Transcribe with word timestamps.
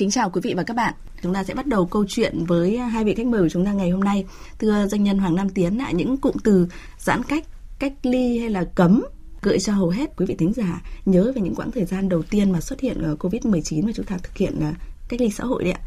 Kính 0.00 0.10
chào 0.10 0.30
quý 0.30 0.40
vị 0.44 0.54
và 0.56 0.62
các 0.62 0.74
bạn. 0.74 0.94
Chúng 1.22 1.34
ta 1.34 1.44
sẽ 1.44 1.54
bắt 1.54 1.66
đầu 1.66 1.86
câu 1.86 2.04
chuyện 2.08 2.44
với 2.46 2.76
à, 2.76 2.86
hai 2.86 3.04
vị 3.04 3.14
khách 3.14 3.26
mời 3.26 3.42
của 3.42 3.48
chúng 3.48 3.64
ta 3.64 3.72
ngày 3.72 3.90
hôm 3.90 4.00
nay. 4.00 4.24
Thưa 4.58 4.86
doanh 4.86 5.04
nhân 5.04 5.18
Hoàng 5.18 5.34
Nam 5.34 5.48
Tiến, 5.50 5.78
ạ 5.78 5.90
những 5.90 6.16
cụm 6.16 6.34
từ 6.44 6.68
giãn 6.98 7.22
cách, 7.22 7.44
cách 7.78 7.92
ly 8.02 8.38
hay 8.38 8.50
là 8.50 8.64
cấm 8.74 9.04
gợi 9.42 9.58
cho 9.58 9.72
hầu 9.72 9.88
hết 9.88 10.16
quý 10.16 10.26
vị 10.26 10.34
thính 10.38 10.52
giả 10.52 10.82
nhớ 11.06 11.32
về 11.34 11.42
những 11.42 11.54
quãng 11.54 11.70
thời 11.70 11.84
gian 11.84 12.08
đầu 12.08 12.22
tiên 12.22 12.50
mà 12.50 12.60
xuất 12.60 12.80
hiện 12.80 13.02
ờ, 13.02 13.16
Covid-19 13.20 13.86
và 13.86 13.92
chúng 13.94 14.06
ta 14.06 14.18
thực 14.18 14.36
hiện 14.36 14.60
ờ, 14.60 14.72
cách 15.08 15.20
ly 15.20 15.30
xã 15.30 15.44
hội 15.44 15.64
đấy 15.64 15.72
ạ. 15.72 15.80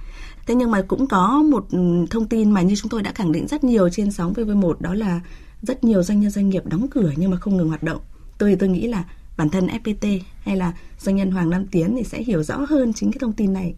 Thế 0.48 0.55
nhưng 0.55 0.71
mà 0.71 0.82
cũng 0.82 1.07
có 1.07 1.44
một 1.52 1.66
ừ, 1.71 2.05
thông 2.10 2.28
tin 2.28 2.52
mà 2.52 2.62
như 2.62 2.76
chúng 2.76 2.89
tôi 2.89 3.02
đã 3.02 3.12
khẳng 3.12 3.32
định 3.32 3.48
rất 3.48 3.64
nhiều 3.64 3.89
trên 3.89 4.12
sóng 4.12 4.34
VV1 4.34 4.73
đó 4.80 4.94
là 4.94 5.20
rất 5.62 5.84
nhiều 5.84 6.04
doanh 6.04 6.20
nhân 6.20 6.32
doanh 6.32 6.50
nghiệp 6.50 6.64
đóng 6.66 6.88
cửa 6.88 7.12
nhưng 7.16 7.32
mà 7.32 7.38
không 7.38 7.57
ngừng 7.57 7.70
hoạt 7.70 7.84
động. 7.84 8.02
Tôi 8.38 8.55
tôi 8.60 8.70
nghĩ 8.70 8.88
là 8.88 9.04
bản 9.38 9.50
thân 9.50 9.68
FPT 9.68 10.20
hay 10.41 10.57
là 10.57 10.73
doanh 11.00 11.16
nhân 11.16 11.32
Hoàng 11.32 11.50
Nam 11.50 11.68
Tiến 11.68 11.96
thì 11.98 12.04
sẽ 12.04 12.23
hiểu 12.23 12.44
rõ 12.44 12.66
hơn 12.70 12.94
chính 12.94 13.12
cái 13.12 13.20
thông 13.20 13.34
tin 13.34 13.54
này. 13.54 13.76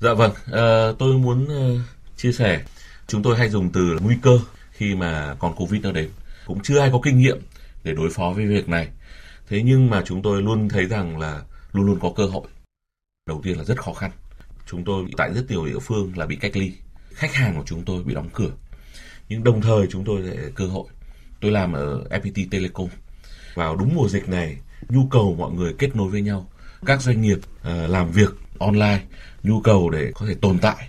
Dạ 0.00 0.14
vâng, 0.14 0.32
à, 0.52 0.92
tôi 0.98 1.18
muốn 1.18 1.48
ờ, 1.48 1.78
chia 2.16 2.32
sẻ 2.32 2.62
chúng 3.06 3.22
tôi 3.22 3.36
hay 3.36 3.48
dùng 3.48 3.70
từ 3.72 3.98
nguy 4.02 4.14
cơ 4.22 4.38
khi 4.70 4.94
mà 4.94 5.36
còn 5.38 5.54
Covid 5.54 5.82
nó 5.82 5.92
đến. 5.92 6.10
Cũng 6.46 6.62
chưa 6.62 6.80
ai 6.80 6.90
có 6.92 7.00
kinh 7.02 7.18
nghiệm 7.18 7.38
để 7.84 7.94
đối 7.94 8.10
phó 8.10 8.32
với 8.36 8.46
việc 8.46 8.68
này. 8.68 8.88
Thế 9.48 9.62
nhưng 9.62 9.90
mà 9.90 10.02
chúng 10.06 10.22
tôi 10.22 10.42
luôn 10.42 10.68
thấy 10.68 10.86
rằng 10.86 11.18
là 11.18 11.42
luôn 11.72 11.86
luôn 11.86 11.98
có 12.00 12.12
cơ 12.16 12.26
hội. 12.26 12.46
Đầu 13.26 13.40
tiên 13.44 13.58
là 13.58 13.64
rất 13.64 13.82
khó 13.82 13.92
khăn. 13.92 14.10
Chúng 14.66 14.84
tôi 14.84 15.04
tại 15.16 15.34
rất 15.34 15.44
nhiều 15.48 15.66
địa 15.66 15.78
phương 15.78 16.12
là 16.16 16.26
bị 16.26 16.36
cách 16.36 16.56
ly. 16.56 16.72
Khách 17.12 17.34
hàng 17.34 17.56
của 17.56 17.64
chúng 17.66 17.84
tôi 17.84 18.02
bị 18.02 18.14
đóng 18.14 18.28
cửa. 18.32 18.50
Nhưng 19.28 19.44
đồng 19.44 19.60
thời 19.60 19.86
chúng 19.90 20.04
tôi 20.04 20.20
lại 20.20 20.52
cơ 20.54 20.66
hội. 20.66 20.84
Tôi 21.40 21.50
làm 21.50 21.72
ở 21.72 22.04
FPT 22.10 22.46
Telecom. 22.50 22.88
Vào 23.54 23.76
đúng 23.76 23.94
mùa 23.94 24.08
dịch 24.08 24.28
này, 24.28 24.56
nhu 24.88 25.06
cầu 25.10 25.34
mọi 25.38 25.52
người 25.52 25.74
kết 25.78 25.96
nối 25.96 26.10
với 26.10 26.22
nhau. 26.22 26.50
Các 26.86 27.02
doanh 27.02 27.22
nghiệp 27.22 27.38
uh, 27.38 27.90
làm 27.90 28.10
việc 28.10 28.30
online 28.58 29.00
nhu 29.42 29.60
cầu 29.60 29.90
để 29.90 30.12
có 30.14 30.26
thể 30.26 30.34
tồn 30.40 30.58
tại 30.58 30.88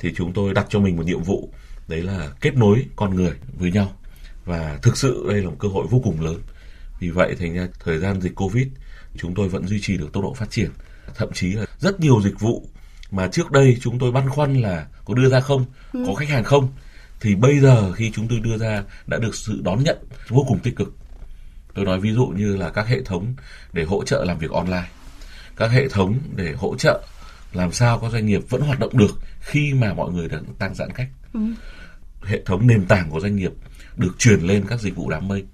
thì 0.00 0.12
chúng 0.16 0.32
tôi 0.32 0.54
đặt 0.54 0.66
cho 0.68 0.80
mình 0.80 0.96
một 0.96 1.06
nhiệm 1.06 1.22
vụ 1.22 1.48
đấy 1.88 2.02
là 2.02 2.30
kết 2.40 2.56
nối 2.56 2.86
con 2.96 3.14
người 3.14 3.32
với 3.58 3.72
nhau. 3.72 3.92
Và 4.44 4.78
thực 4.82 4.96
sự 4.96 5.26
đây 5.28 5.42
là 5.42 5.50
một 5.50 5.56
cơ 5.58 5.68
hội 5.68 5.86
vô 5.90 6.00
cùng 6.04 6.20
lớn. 6.20 6.40
Vì 7.00 7.10
vậy 7.10 7.34
thành 7.38 7.54
ra 7.54 7.68
thời 7.84 7.98
gian 7.98 8.20
dịch 8.20 8.34
covid 8.34 8.66
chúng 9.16 9.34
tôi 9.34 9.48
vẫn 9.48 9.66
duy 9.66 9.80
trì 9.80 9.96
được 9.96 10.12
tốc 10.12 10.22
độ 10.22 10.34
phát 10.34 10.50
triển. 10.50 10.70
Thậm 11.14 11.32
chí 11.32 11.52
là 11.52 11.66
rất 11.78 12.00
nhiều 12.00 12.20
dịch 12.22 12.40
vụ 12.40 12.68
mà 13.10 13.28
trước 13.28 13.50
đây 13.50 13.76
chúng 13.80 13.98
tôi 13.98 14.12
băn 14.12 14.28
khoăn 14.28 14.54
là 14.54 14.86
có 15.04 15.14
đưa 15.14 15.28
ra 15.28 15.40
không 15.40 15.64
ừ. 15.92 16.04
có 16.06 16.14
khách 16.14 16.28
hàng 16.28 16.44
không 16.44 16.68
thì 17.20 17.34
bây 17.34 17.60
giờ 17.60 17.92
khi 17.92 18.10
chúng 18.14 18.28
tôi 18.28 18.40
đưa 18.40 18.58
ra 18.58 18.84
đã 19.06 19.18
được 19.18 19.34
sự 19.34 19.60
đón 19.64 19.84
nhận 19.84 19.98
vô 20.28 20.44
cùng 20.48 20.58
tích 20.58 20.76
cực. 20.76 20.94
Tôi 21.74 21.84
nói 21.84 22.00
ví 22.00 22.12
dụ 22.12 22.26
như 22.26 22.56
là 22.56 22.70
các 22.70 22.86
hệ 22.86 23.02
thống 23.02 23.34
để 23.72 23.84
hỗ 23.84 24.04
trợ 24.04 24.24
làm 24.24 24.38
việc 24.38 24.50
online 24.50 24.86
các 25.56 25.70
hệ 25.70 25.88
thống 25.88 26.18
để 26.36 26.52
hỗ 26.52 26.76
trợ 26.76 27.02
làm 27.52 27.72
sao 27.72 27.98
có 27.98 28.10
doanh 28.10 28.26
nghiệp 28.26 28.42
vẫn 28.48 28.60
hoạt 28.60 28.78
động 28.78 28.98
được 28.98 29.20
khi 29.40 29.74
mà 29.74 29.94
mọi 29.94 30.12
người 30.12 30.28
đang 30.28 30.44
tăng 30.58 30.74
giãn 30.74 30.90
cách. 30.94 31.08
Ừ. 31.34 31.40
hệ 32.24 32.42
thống 32.46 32.66
nền 32.66 32.86
tảng 32.86 33.10
của 33.10 33.20
doanh 33.20 33.36
nghiệp 33.36 33.52
được 33.96 34.18
truyền 34.18 34.40
lên 34.40 34.64
các 34.68 34.80
dịch 34.80 34.96
vụ 34.96 35.10
đám 35.10 35.28
mây. 35.28 35.44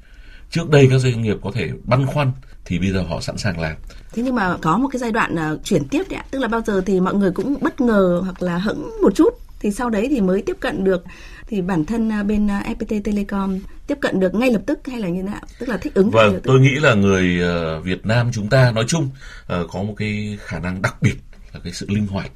Trước 0.50 0.70
đây 0.70 0.88
các 0.90 0.98
doanh 0.98 1.22
nghiệp 1.22 1.36
có 1.42 1.50
thể 1.54 1.70
băn 1.84 2.06
khoăn 2.06 2.32
thì 2.64 2.78
bây 2.78 2.92
giờ 2.92 3.02
họ 3.02 3.20
sẵn 3.20 3.38
sàng 3.38 3.60
làm. 3.60 3.76
Thế 4.12 4.22
nhưng 4.22 4.34
mà 4.34 4.56
có 4.62 4.78
một 4.78 4.88
cái 4.92 5.00
giai 5.00 5.12
đoạn 5.12 5.34
uh, 5.34 5.64
chuyển 5.64 5.88
tiếp 5.88 6.02
đấy 6.10 6.18
ạ. 6.18 6.24
Tức 6.30 6.38
là 6.38 6.48
bao 6.48 6.60
giờ 6.66 6.82
thì 6.86 7.00
mọi 7.00 7.14
người 7.14 7.30
cũng 7.30 7.56
bất 7.60 7.80
ngờ 7.80 8.20
hoặc 8.24 8.42
là 8.42 8.58
hững 8.58 8.90
một 9.02 9.14
chút 9.14 9.34
thì 9.60 9.70
sau 9.70 9.90
đấy 9.90 10.06
thì 10.10 10.20
mới 10.20 10.42
tiếp 10.42 10.56
cận 10.60 10.84
được 10.84 11.04
thì 11.50 11.62
bản 11.62 11.84
thân 11.84 12.08
uh, 12.20 12.26
bên 12.26 12.46
uh, 12.46 12.78
FPT 12.78 13.02
Telecom 13.04 13.58
tiếp 13.86 13.98
cận 14.00 14.20
được 14.20 14.34
ngay 14.34 14.50
lập 14.50 14.62
tức 14.66 14.78
hay 14.86 15.00
là 15.00 15.08
như 15.08 15.22
thế 15.22 15.28
nào? 15.28 15.40
Tức 15.58 15.68
là 15.68 15.76
thích 15.76 15.94
ứng 15.94 16.10
vâng 16.10 16.40
tôi 16.44 16.60
nghĩ 16.60 16.74
là 16.74 16.94
người 16.94 17.40
uh, 17.78 17.84
Việt 17.84 18.06
Nam 18.06 18.30
chúng 18.32 18.48
ta 18.48 18.72
nói 18.72 18.84
chung 18.88 19.04
uh, 19.04 19.70
có 19.70 19.82
một 19.82 19.94
cái 19.96 20.38
khả 20.40 20.58
năng 20.58 20.82
đặc 20.82 21.02
biệt 21.02 21.16
là 21.52 21.60
cái 21.64 21.72
sự 21.72 21.86
linh 21.88 22.06
hoạt. 22.06 22.30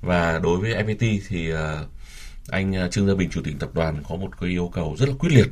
Và 0.00 0.40
đối 0.42 0.58
với 0.58 0.84
FPT 0.84 1.18
thì 1.28 1.52
uh, 1.52 1.58
anh 2.50 2.72
ờ, 2.72 2.88
Trương 2.88 3.06
Gia 3.06 3.14
Bình 3.14 3.30
chủ 3.30 3.40
tịch 3.44 3.54
tập 3.58 3.70
đoàn 3.74 4.02
có 4.08 4.16
một 4.16 4.40
cái 4.40 4.50
yêu 4.50 4.70
cầu 4.74 4.96
rất 4.98 5.08
là 5.08 5.14
quyết 5.18 5.32
liệt. 5.32 5.48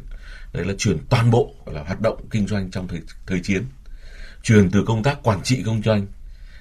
Đấy 0.53 0.65
là 0.65 0.75
chuyển 0.79 0.99
toàn 1.11 1.31
bộ 1.31 1.55
là 1.67 1.83
hoạt 1.83 2.01
động 2.01 2.27
kinh 2.31 2.47
doanh 2.47 2.71
trong 2.71 2.89
thời 2.89 3.01
thời 3.27 3.41
chiến. 3.41 3.65
Chuyển 4.43 4.71
từ 4.71 4.85
công 4.87 5.03
tác 5.03 5.23
quản 5.23 5.43
trị 5.43 5.63
kinh 5.65 5.83
doanh 5.83 6.07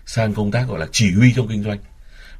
sang 0.05 0.33
công 0.33 0.51
tác 0.51 0.65
gọi 0.67 0.79
là 0.79 0.87
chỉ 0.91 1.11
huy 1.11 1.33
trong 1.35 1.47
kinh 1.47 1.63
doanh 1.63 1.77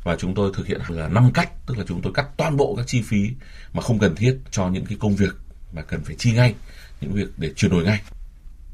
và 0.04 0.16
chúng 0.16 0.36
tôi 0.36 0.52
thực 0.54 0.68
hiện 0.68 0.82
là 0.88 1.08
năm 1.08 1.32
cắt 1.34 1.50
tức 1.66 1.78
là 1.78 1.84
chúng 1.88 2.02
tôi 2.02 2.14
cắt 2.14 2.28
toàn 2.38 2.58
bộ 2.58 2.76
các 2.76 2.88
chi 2.88 3.02
phí 3.02 3.32
mà 3.74 3.82
không 3.82 4.00
cần 4.00 4.16
thiết 4.16 4.38
cho 4.52 4.70
những 4.70 4.86
cái 4.86 4.98
công 5.00 5.16
việc 5.16 5.36
mà 5.74 5.82
cần 5.82 6.04
phải 6.04 6.16
chi 6.16 6.32
ngay 6.32 6.56
những 7.02 7.14
việc 7.14 7.28
để 7.38 7.54
chuyển 7.56 7.72
đổi 7.72 7.84
ngay. 7.84 8.02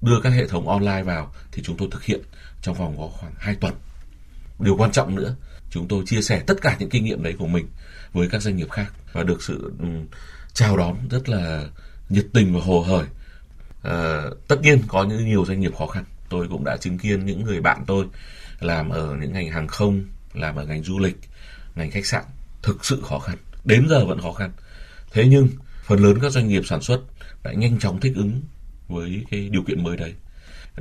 Đưa 0.01 0.19
các 0.23 0.29
hệ 0.29 0.47
thống 0.47 0.67
online 0.67 1.03
vào 1.03 1.33
thì 1.51 1.63
chúng 1.63 1.77
tôi 1.77 1.87
thực 1.91 2.03
hiện 2.03 2.21
trong 2.61 2.75
vòng 2.75 2.95
có 2.97 3.07
khoảng 3.07 3.33
2 3.37 3.55
tuần. 3.55 3.73
Điều 4.59 4.77
quan 4.77 4.91
trọng 4.91 5.15
nữa 5.15 5.35
chúng 5.69 5.87
tôi 5.87 6.03
chia 6.05 6.21
sẻ 6.21 6.43
tất 6.47 6.61
cả 6.61 6.75
những 6.79 6.89
kinh 6.89 7.05
nghiệm 7.05 7.23
đấy 7.23 7.35
của 7.39 7.47
mình 7.47 7.67
với 8.13 8.29
các 8.29 8.41
doanh 8.41 8.55
nghiệp 8.55 8.71
khác 8.71 8.93
và 9.13 9.23
được 9.23 9.43
sự 9.43 9.73
ừ, 9.79 9.85
chào 10.53 10.77
đón 10.77 10.97
rất 11.09 11.29
là 11.29 11.65
nhiệt 12.09 12.25
tình 12.33 12.53
và 12.53 12.61
hồ 12.61 12.81
hởi. 12.81 13.05
À, 13.83 14.21
tất 14.47 14.61
nhiên 14.61 14.81
có 14.87 15.03
những 15.03 15.25
nhiều 15.25 15.45
doanh 15.45 15.59
nghiệp 15.59 15.75
khó 15.77 15.87
khăn. 15.87 16.03
Tôi 16.29 16.47
cũng 16.47 16.63
đã 16.63 16.77
chứng 16.77 16.97
kiến 16.97 17.25
những 17.25 17.43
người 17.43 17.61
bạn 17.61 17.83
tôi 17.87 18.05
làm 18.59 18.89
ở 18.89 19.15
những 19.21 19.33
ngành 19.33 19.49
hàng 19.49 19.67
không 19.67 20.03
làm 20.33 20.55
ở 20.55 20.65
ngành 20.65 20.83
du 20.83 20.99
lịch 20.99 21.17
ngành 21.75 21.91
khách 21.91 22.05
sạn 22.05 22.23
thực 22.61 22.85
sự 22.85 23.01
khó 23.03 23.19
khăn 23.19 23.37
đến 23.65 23.87
giờ 23.89 24.05
vẫn 24.05 24.21
khó 24.21 24.33
khăn 24.33 24.51
thế 25.11 25.27
nhưng 25.27 25.47
phần 25.83 25.99
lớn 25.99 26.17
các 26.21 26.31
doanh 26.31 26.47
nghiệp 26.47 26.61
sản 26.65 26.81
xuất 26.81 27.01
đã 27.43 27.53
nhanh 27.53 27.79
chóng 27.79 27.99
thích 27.99 28.13
ứng 28.15 28.41
với 28.87 29.25
cái 29.31 29.49
điều 29.49 29.63
kiện 29.63 29.83
mới 29.83 29.97
đấy 29.97 30.13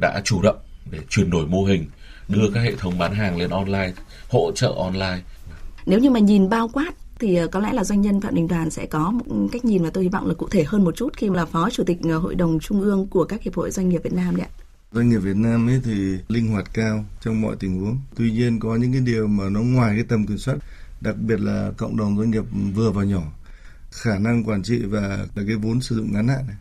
đã 0.01 0.23
chủ 0.25 0.43
động 0.43 0.59
để 0.91 0.99
chuyển 1.09 1.31
đổi 1.31 1.47
mô 1.47 1.65
hình 1.65 1.87
đưa 2.29 2.51
các 2.55 2.61
hệ 2.61 2.75
thống 2.77 2.99
bán 2.99 3.15
hàng 3.15 3.37
lên 3.37 3.51
online, 3.51 3.93
hỗ 4.29 4.53
trợ 4.55 4.73
online. 4.77 5.21
Nếu 5.87 5.99
như 5.99 6.11
mà 6.11 6.21
nhìn 6.21 6.49
bao 6.49 6.69
quát 6.69 6.95
thì 7.19 7.37
ờ, 7.37 7.47
có 7.47 7.61
lẽ 7.61 7.73
là 7.73 7.85
doanh 7.85 8.01
nhân 8.01 8.21
Phạm 8.21 8.35
Đình 8.35 8.49
Đoàn 8.49 8.71
sẽ 8.71 8.87
có 8.87 9.11
một 9.11 9.25
cách 9.53 9.65
nhìn 9.65 9.83
mà 9.83 9.91
tôi 9.93 10.05
hy 10.05 10.09
vọng 10.09 10.27
là 10.27 10.35
cụ 10.35 10.49
thể 10.49 10.65
hơn 10.65 10.85
một 10.85 10.97
chút 10.97 11.17
khi 11.17 11.31
mà 11.31 11.37
là 11.37 11.45
phó 11.45 11.71
chủ 11.71 11.85
tịch 11.85 11.99
ờ, 12.03 12.19
hội 12.19 12.35
đồng 12.35 12.61
trung 12.61 12.81
ương 12.81 13.07
của 13.07 13.25
các 13.25 13.43
hiệp 13.43 13.55
hội 13.55 13.71
doanh 13.71 13.89
nghiệp 13.89 14.01
Việt 14.05 14.13
Nam 14.13 14.37
đấy 14.37 14.47
ạ. 14.47 14.62
Doanh 14.95 15.09
nghiệp 15.09 15.19
Việt 15.19 15.37
Nam 15.37 15.69
ấy 15.69 15.81
thì 15.85 16.19
linh 16.29 16.49
hoạt 16.49 16.75
cao 16.75 17.05
trong 17.21 17.41
mọi 17.41 17.57
tình 17.61 17.81
huống. 17.81 17.99
Tuy 18.17 18.31
nhiên 18.31 18.61
có 18.61 18.77
những 18.77 18.93
cái 18.93 19.01
điều 19.01 19.27
mà 19.27 19.49
nó 19.49 19.61
ngoài 19.61 19.95
cái 19.95 20.05
tầm 20.09 20.27
kiểm 20.27 20.39
soát, 20.39 20.57
đặc 21.01 21.17
biệt 21.19 21.41
là 21.41 21.73
cộng 21.77 21.97
đồng 21.97 22.19
doanh 22.19 22.31
nghiệp 22.31 22.45
vừa 22.75 22.91
và 22.91 23.05
nhỏ, 23.05 23.33
khả 23.91 24.19
năng 24.19 24.45
quản 24.45 24.63
trị 24.63 24.83
và 24.83 25.27
là 25.35 25.43
cái 25.47 25.57
vốn 25.57 25.81
sử 25.81 25.97
dụng 25.97 26.13
ngắn 26.13 26.29
hạn 26.29 26.47
này. 26.47 26.57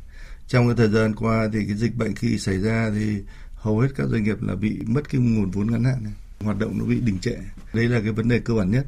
Trong 0.47 0.67
cái 0.67 0.75
thời 0.75 0.89
gian 0.89 1.15
qua 1.15 1.49
thì 1.53 1.59
cái 1.67 1.77
dịch 1.77 1.95
bệnh 1.95 2.15
khi 2.15 2.37
xảy 2.37 2.57
ra 2.57 2.91
thì 2.95 3.17
hầu 3.55 3.79
hết 3.79 3.87
các 3.95 4.07
doanh 4.09 4.23
nghiệp 4.23 4.41
là 4.41 4.55
bị 4.55 4.79
mất 4.85 5.09
cái 5.09 5.21
nguồn 5.21 5.51
vốn 5.51 5.71
ngắn 5.71 5.83
hạn 5.83 6.03
này. 6.03 6.13
Hoạt 6.39 6.59
động 6.59 6.77
nó 6.77 6.85
bị 6.85 6.99
đình 6.99 7.19
trệ. 7.19 7.35
Đây 7.73 7.87
là 7.89 7.99
cái 8.01 8.11
vấn 8.11 8.27
đề 8.27 8.39
cơ 8.39 8.53
bản 8.53 8.71
nhất. 8.71 8.87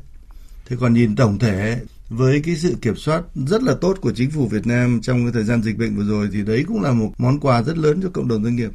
Thế 0.66 0.76
còn 0.80 0.94
nhìn 0.94 1.16
tổng 1.16 1.40
thể 1.40 1.82
với 2.10 2.42
cái 2.42 2.56
sự 2.56 2.76
kiểm 2.82 2.96
soát 2.96 3.24
rất 3.48 3.64
là 3.64 3.76
tốt 3.82 3.98
của 4.02 4.14
chính 4.16 4.32
phủ 4.32 4.48
Việt 4.48 4.68
Nam 4.68 5.02
trong 5.02 5.24
cái 5.24 5.34
thời 5.34 5.44
gian 5.44 5.64
dịch 5.64 5.78
bệnh 5.78 5.96
vừa 5.96 6.06
rồi 6.06 6.30
thì 6.34 6.44
đấy 6.44 6.64
cũng 6.68 6.82
là 6.82 6.92
một 6.92 7.12
món 7.18 7.40
quà 7.40 7.64
rất 7.64 7.78
lớn 7.78 8.00
cho 8.04 8.10
cộng 8.14 8.28
đồng 8.28 8.44
doanh 8.44 8.56
nghiệp. 8.56 8.72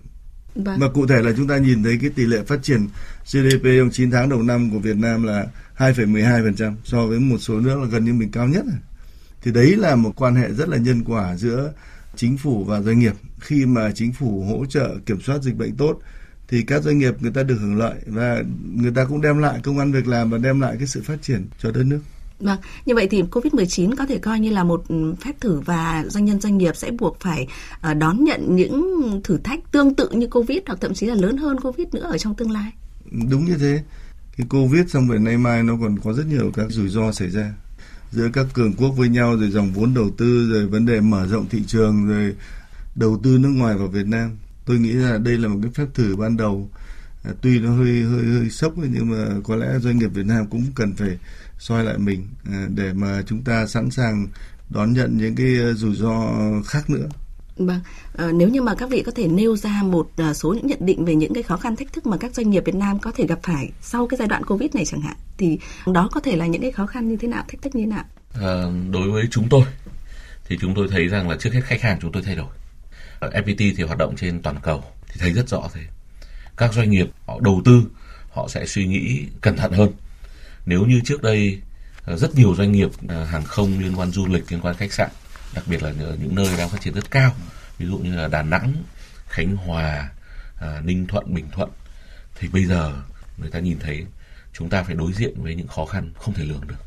Vâng. 0.64 0.80
Mà 0.80 0.88
cụ 0.88 1.06
thể 1.06 1.22
là 1.22 1.32
chúng 1.36 1.48
ta 1.48 1.58
nhìn 1.58 1.82
thấy 1.82 1.98
cái 2.00 2.10
tỷ 2.10 2.26
lệ 2.26 2.42
phát 2.46 2.62
triển 2.62 2.86
GDP 3.32 3.64
trong 3.64 3.90
9 3.92 4.10
tháng 4.10 4.28
đầu 4.28 4.42
năm 4.42 4.70
của 4.70 4.78
Việt 4.78 4.96
Nam 4.96 5.22
là 5.22 5.46
2,12% 5.78 6.74
so 6.84 7.06
với 7.06 7.18
một 7.18 7.38
số 7.38 7.60
nước 7.60 7.78
là 7.80 7.86
gần 7.86 8.04
như 8.04 8.14
mình 8.14 8.30
cao 8.30 8.48
nhất. 8.48 8.64
Thì 9.42 9.52
đấy 9.52 9.76
là 9.76 9.96
một 9.96 10.12
quan 10.16 10.34
hệ 10.34 10.52
rất 10.52 10.68
là 10.68 10.76
nhân 10.76 11.04
quả 11.04 11.36
giữa 11.36 11.72
chính 12.16 12.36
phủ 12.36 12.64
và 12.64 12.80
doanh 12.80 12.98
nghiệp 12.98 13.14
khi 13.40 13.66
mà 13.66 13.90
chính 13.94 14.12
phủ 14.12 14.44
hỗ 14.48 14.66
trợ 14.66 14.96
kiểm 15.06 15.20
soát 15.20 15.42
dịch 15.42 15.56
bệnh 15.56 15.76
tốt 15.76 16.00
thì 16.48 16.62
các 16.62 16.82
doanh 16.82 16.98
nghiệp 16.98 17.14
người 17.20 17.32
ta 17.32 17.42
được 17.42 17.56
hưởng 17.60 17.78
lợi 17.78 17.94
và 18.06 18.42
người 18.74 18.92
ta 18.94 19.04
cũng 19.04 19.20
đem 19.20 19.38
lại 19.38 19.60
công 19.62 19.78
an 19.78 19.92
việc 19.92 20.06
làm 20.06 20.30
và 20.30 20.38
đem 20.38 20.60
lại 20.60 20.74
cái 20.78 20.86
sự 20.86 21.02
phát 21.02 21.22
triển 21.22 21.46
cho 21.58 21.70
đất 21.70 21.84
nước. 21.84 22.00
Vâng, 22.40 22.58
như 22.86 22.94
vậy 22.94 23.08
thì 23.10 23.22
Covid-19 23.22 23.96
có 23.96 24.06
thể 24.06 24.18
coi 24.18 24.40
như 24.40 24.50
là 24.50 24.64
một 24.64 24.88
ừ, 24.88 25.14
phép 25.20 25.32
thử 25.40 25.60
và 25.60 26.04
doanh 26.08 26.24
nhân 26.24 26.40
doanh 26.40 26.58
nghiệp 26.58 26.76
sẽ 26.76 26.90
buộc 26.90 27.20
phải 27.20 27.48
ờ, 27.80 27.94
đón 27.94 28.24
nhận 28.24 28.56
những 28.56 29.20
thử 29.24 29.38
thách 29.38 29.72
tương 29.72 29.94
tự 29.94 30.10
như 30.10 30.26
Covid 30.26 30.58
hoặc 30.66 30.78
thậm 30.80 30.94
chí 30.94 31.06
là 31.06 31.14
lớn 31.14 31.36
hơn 31.36 31.60
Covid 31.60 31.86
nữa 31.92 32.06
ở 32.10 32.18
trong 32.18 32.34
tương 32.34 32.50
lai. 32.50 32.72
Đúng 33.30 33.44
như 33.44 33.56
thế. 33.60 33.82
Cái 34.36 34.46
Covid 34.50 34.82
xong 34.88 35.08
rồi 35.08 35.18
nay 35.18 35.38
mai 35.38 35.62
nó 35.62 35.76
còn 35.80 35.98
có 35.98 36.12
rất 36.12 36.26
nhiều 36.26 36.50
các 36.54 36.66
rủi 36.70 36.88
ro 36.88 37.12
xảy 37.12 37.30
ra 37.30 37.52
giữa 38.12 38.28
các 38.32 38.46
cường 38.52 38.72
quốc 38.72 38.90
với 38.90 39.08
nhau 39.08 39.36
rồi 39.36 39.50
dòng 39.50 39.72
vốn 39.72 39.94
đầu 39.94 40.10
tư 40.16 40.52
rồi 40.52 40.66
vấn 40.66 40.86
đề 40.86 41.00
mở 41.00 41.26
rộng 41.26 41.46
thị 41.50 41.62
trường 41.66 42.06
rồi 42.06 42.34
đầu 42.94 43.20
tư 43.22 43.38
nước 43.38 43.48
ngoài 43.48 43.76
vào 43.76 43.88
Việt 43.88 44.06
Nam 44.06 44.30
tôi 44.64 44.78
nghĩ 44.78 44.92
là 44.92 45.18
đây 45.18 45.38
là 45.38 45.48
một 45.48 45.58
cái 45.62 45.70
phép 45.74 45.86
thử 45.94 46.16
ban 46.16 46.36
đầu 46.36 46.70
à, 47.24 47.32
tuy 47.40 47.58
nó 47.58 47.70
hơi 47.70 48.02
hơi 48.02 48.24
hơi 48.24 48.50
sốc 48.50 48.72
nhưng 48.76 49.10
mà 49.10 49.26
có 49.44 49.56
lẽ 49.56 49.78
doanh 49.80 49.98
nghiệp 49.98 50.10
Việt 50.14 50.26
Nam 50.26 50.46
cũng 50.46 50.64
cần 50.74 50.94
phải 50.94 51.18
soi 51.58 51.84
lại 51.84 51.98
mình 51.98 52.28
à, 52.52 52.66
để 52.74 52.92
mà 52.92 53.22
chúng 53.26 53.44
ta 53.44 53.66
sẵn 53.66 53.90
sàng 53.90 54.26
đón 54.70 54.92
nhận 54.92 55.16
những 55.16 55.34
cái 55.34 55.56
à, 55.60 55.72
rủi 55.72 55.94
ro 55.94 56.20
khác 56.66 56.90
nữa 56.90 57.08
Vâng, 57.58 57.80
à, 58.16 58.30
nếu 58.32 58.48
như 58.48 58.62
mà 58.62 58.74
các 58.74 58.90
vị 58.90 59.02
có 59.02 59.12
thể 59.12 59.28
nêu 59.28 59.56
ra 59.56 59.82
một 59.82 60.10
à, 60.16 60.34
số 60.34 60.52
những 60.52 60.66
nhận 60.66 60.86
định 60.86 61.04
về 61.04 61.14
những 61.14 61.34
cái 61.34 61.42
khó 61.42 61.56
khăn 61.56 61.76
thách 61.76 61.92
thức 61.92 62.06
mà 62.06 62.16
các 62.16 62.34
doanh 62.34 62.50
nghiệp 62.50 62.62
Việt 62.66 62.74
Nam 62.74 62.98
có 62.98 63.12
thể 63.16 63.26
gặp 63.26 63.38
phải 63.42 63.70
sau 63.80 64.06
cái 64.06 64.18
giai 64.18 64.28
đoạn 64.28 64.44
Covid 64.44 64.74
này 64.74 64.84
chẳng 64.84 65.00
hạn, 65.00 65.16
thì 65.38 65.58
đó 65.86 66.08
có 66.12 66.20
thể 66.20 66.36
là 66.36 66.46
những 66.46 66.62
cái 66.62 66.70
khó 66.70 66.86
khăn 66.86 67.08
như 67.08 67.16
thế 67.16 67.28
nào, 67.28 67.44
thách 67.48 67.62
thức 67.62 67.74
như 67.74 67.82
thế 67.82 67.90
nào? 67.90 68.04
À, 68.34 68.62
đối 68.90 69.10
với 69.10 69.24
chúng 69.30 69.48
tôi 69.48 69.62
thì 70.48 70.58
chúng 70.60 70.74
tôi 70.74 70.88
thấy 70.90 71.08
rằng 71.08 71.28
là 71.28 71.36
trước 71.36 71.52
hết 71.52 71.60
khách 71.64 71.82
hàng 71.82 71.98
chúng 72.00 72.12
tôi 72.12 72.22
thay 72.22 72.36
đổi. 72.36 72.48
FPT 73.20 73.74
thì 73.76 73.82
hoạt 73.82 73.98
động 73.98 74.16
trên 74.16 74.42
toàn 74.42 74.56
cầu 74.62 74.84
thì 75.08 75.20
thấy 75.20 75.32
rất 75.32 75.48
rõ 75.48 75.68
thế. 75.74 75.80
Các 76.56 76.74
doanh 76.74 76.90
nghiệp 76.90 77.10
họ 77.26 77.38
đầu 77.40 77.62
tư 77.64 77.82
họ 78.30 78.48
sẽ 78.48 78.66
suy 78.66 78.86
nghĩ 78.86 79.26
cẩn 79.40 79.56
thận 79.56 79.72
hơn. 79.72 79.92
Nếu 80.68 80.86
như 80.86 81.00
trước 81.04 81.22
đây 81.22 81.60
ờ, 82.04 82.16
rất 82.16 82.34
nhiều 82.34 82.54
doanh 82.54 82.72
nghiệp 82.72 82.90
ờ, 83.08 83.24
hàng 83.24 83.44
không 83.44 83.78
liên 83.78 83.98
quan 83.98 84.10
du 84.10 84.26
lịch 84.26 84.52
liên 84.52 84.60
quan 84.60 84.76
khách 84.76 84.92
sạn 84.92 85.10
đặc 85.54 85.64
biệt 85.66 85.82
là 85.82 85.92
những 85.92 86.34
nơi 86.34 86.48
đang 86.58 86.68
phát 86.68 86.80
triển 86.80 86.94
rất 86.94 87.10
cao 87.10 87.34
ví 87.78 87.86
dụ 87.86 87.98
như 87.98 88.16
là 88.16 88.28
đà 88.28 88.42
nẵng 88.42 88.72
khánh 89.28 89.56
hòa 89.56 90.10
à, 90.60 90.80
ninh 90.84 91.06
thuận 91.06 91.34
bình 91.34 91.46
thuận 91.52 91.70
thì 92.34 92.48
bây 92.48 92.64
giờ 92.64 92.92
người 93.38 93.50
ta 93.50 93.58
nhìn 93.58 93.78
thấy 93.78 94.06
chúng 94.52 94.68
ta 94.68 94.82
phải 94.82 94.94
đối 94.94 95.12
diện 95.12 95.42
với 95.42 95.54
những 95.54 95.68
khó 95.68 95.86
khăn 95.86 96.12
không 96.16 96.34
thể 96.34 96.44
lường 96.44 96.66
được. 96.66 96.84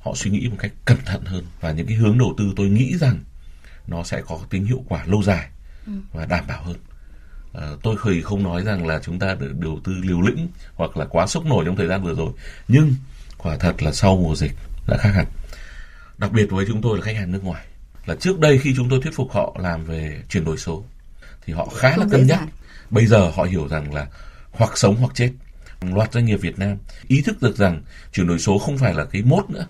Họ 0.00 0.12
suy 0.16 0.30
nghĩ 0.30 0.48
một 0.48 0.56
cách 0.58 0.72
cẩn 0.84 0.98
thận 1.04 1.24
hơn 1.24 1.44
và 1.60 1.72
những 1.72 1.86
cái 1.86 1.96
hướng 1.96 2.18
đầu 2.18 2.34
tư 2.38 2.52
tôi 2.56 2.68
nghĩ 2.68 2.96
rằng 2.98 3.18
nó 3.86 4.04
sẽ 4.04 4.22
có 4.26 4.40
tính 4.50 4.64
hiệu 4.64 4.84
quả 4.88 5.04
lâu 5.06 5.22
dài 5.22 5.48
và 6.12 6.26
đảm 6.26 6.46
bảo 6.46 6.62
hơn 6.62 6.76
tôi 7.82 7.96
khởi 7.96 8.22
không 8.22 8.42
nói 8.42 8.62
rằng 8.64 8.86
là 8.86 9.00
chúng 9.02 9.18
ta 9.18 9.34
được 9.34 9.52
đầu 9.58 9.80
tư 9.84 9.92
liều 10.02 10.20
lĩnh 10.20 10.48
hoặc 10.74 10.96
là 10.96 11.04
quá 11.04 11.26
sốc 11.26 11.46
nổi 11.46 11.64
trong 11.64 11.76
thời 11.76 11.86
gian 11.86 12.02
vừa 12.02 12.14
rồi. 12.14 12.32
Nhưng 12.68 12.94
quả 13.38 13.56
thật 13.56 13.82
là 13.82 13.92
sau 13.92 14.16
mùa 14.16 14.34
dịch 14.34 14.52
đã 14.88 14.96
khác 15.00 15.10
hẳn. 15.14 15.26
Đặc 16.18 16.32
biệt 16.32 16.46
với 16.50 16.64
chúng 16.68 16.82
tôi 16.82 16.98
là 16.98 17.04
khách 17.04 17.16
hàng 17.16 17.32
nước 17.32 17.44
ngoài. 17.44 17.64
Là 18.06 18.14
trước 18.14 18.40
đây 18.40 18.58
khi 18.58 18.74
chúng 18.76 18.88
tôi 18.88 19.00
thuyết 19.02 19.14
phục 19.14 19.32
họ 19.32 19.56
làm 19.60 19.84
về 19.84 20.22
chuyển 20.28 20.44
đổi 20.44 20.56
số 20.56 20.84
thì 21.46 21.52
họ 21.52 21.68
khá 21.76 21.90
Không 21.90 22.00
là 22.00 22.06
cân 22.10 22.26
nhắc. 22.26 22.38
dàng. 22.38 22.48
bây 22.90 23.06
giờ 23.06 23.30
họ 23.34 23.42
hiểu 23.42 23.68
rằng 23.68 23.94
là 23.94 24.06
hoặc 24.50 24.78
sống 24.78 24.96
hoặc 24.96 25.12
chết. 25.14 25.30
Loạt 25.82 26.12
doanh 26.12 26.24
nghiệp 26.24 26.36
Việt 26.36 26.58
Nam 26.58 26.76
ý 27.08 27.22
thức 27.22 27.42
được 27.42 27.56
rằng 27.56 27.82
chuyển 28.12 28.26
đổi 28.26 28.38
số 28.38 28.58
không 28.58 28.78
phải 28.78 28.94
là 28.94 29.04
cái 29.04 29.22
mốt 29.22 29.50
nữa 29.50 29.66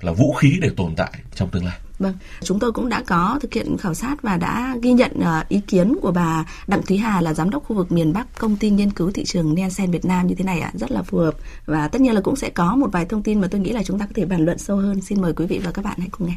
là 0.00 0.12
vũ 0.12 0.32
khí 0.32 0.58
để 0.60 0.70
tồn 0.76 0.94
tại 0.96 1.12
trong 1.34 1.50
tương 1.50 1.64
lai 1.64 1.78
Vâng, 1.98 2.14
chúng 2.42 2.58
tôi 2.58 2.72
cũng 2.72 2.88
đã 2.88 3.02
có 3.06 3.38
thực 3.42 3.54
hiện 3.54 3.76
khảo 3.76 3.94
sát 3.94 4.22
và 4.22 4.36
đã 4.36 4.76
ghi 4.82 4.92
nhận 4.92 5.10
ờ, 5.20 5.44
ý 5.48 5.60
kiến 5.66 5.96
của 6.02 6.12
bà 6.12 6.44
Đặng 6.66 6.82
Thúy 6.82 6.96
Hà 6.98 7.20
là 7.20 7.34
giám 7.34 7.50
đốc 7.50 7.64
khu 7.64 7.76
vực 7.76 7.92
miền 7.92 8.12
Bắc 8.12 8.38
công 8.38 8.56
ty 8.56 8.70
nghiên 8.70 8.90
cứu 8.90 9.10
thị 9.10 9.24
trường 9.24 9.54
Nielsen 9.54 9.90
Việt 9.90 10.04
Nam 10.04 10.26
như 10.26 10.34
thế 10.34 10.44
này 10.44 10.60
ạ, 10.60 10.70
rất 10.74 10.90
là 10.90 11.02
phù 11.02 11.18
hợp 11.18 11.34
và 11.66 11.88
tất 11.88 12.00
nhiên 12.00 12.14
là 12.14 12.20
cũng 12.20 12.36
sẽ 12.36 12.50
có 12.50 12.76
một 12.76 12.92
vài 12.92 13.04
thông 13.04 13.22
tin 13.22 13.40
mà 13.40 13.48
tôi 13.50 13.60
nghĩ 13.60 13.72
là 13.72 13.82
chúng 13.82 13.98
ta 13.98 14.06
có 14.06 14.12
thể 14.14 14.24
bàn 14.24 14.44
luận 14.44 14.58
sâu 14.58 14.76
hơn. 14.76 15.00
Xin 15.00 15.22
mời 15.22 15.32
quý 15.32 15.46
vị 15.46 15.60
và 15.64 15.70
các 15.70 15.84
bạn 15.84 15.98
hãy 15.98 16.08
cùng 16.10 16.28
nghe. 16.28 16.34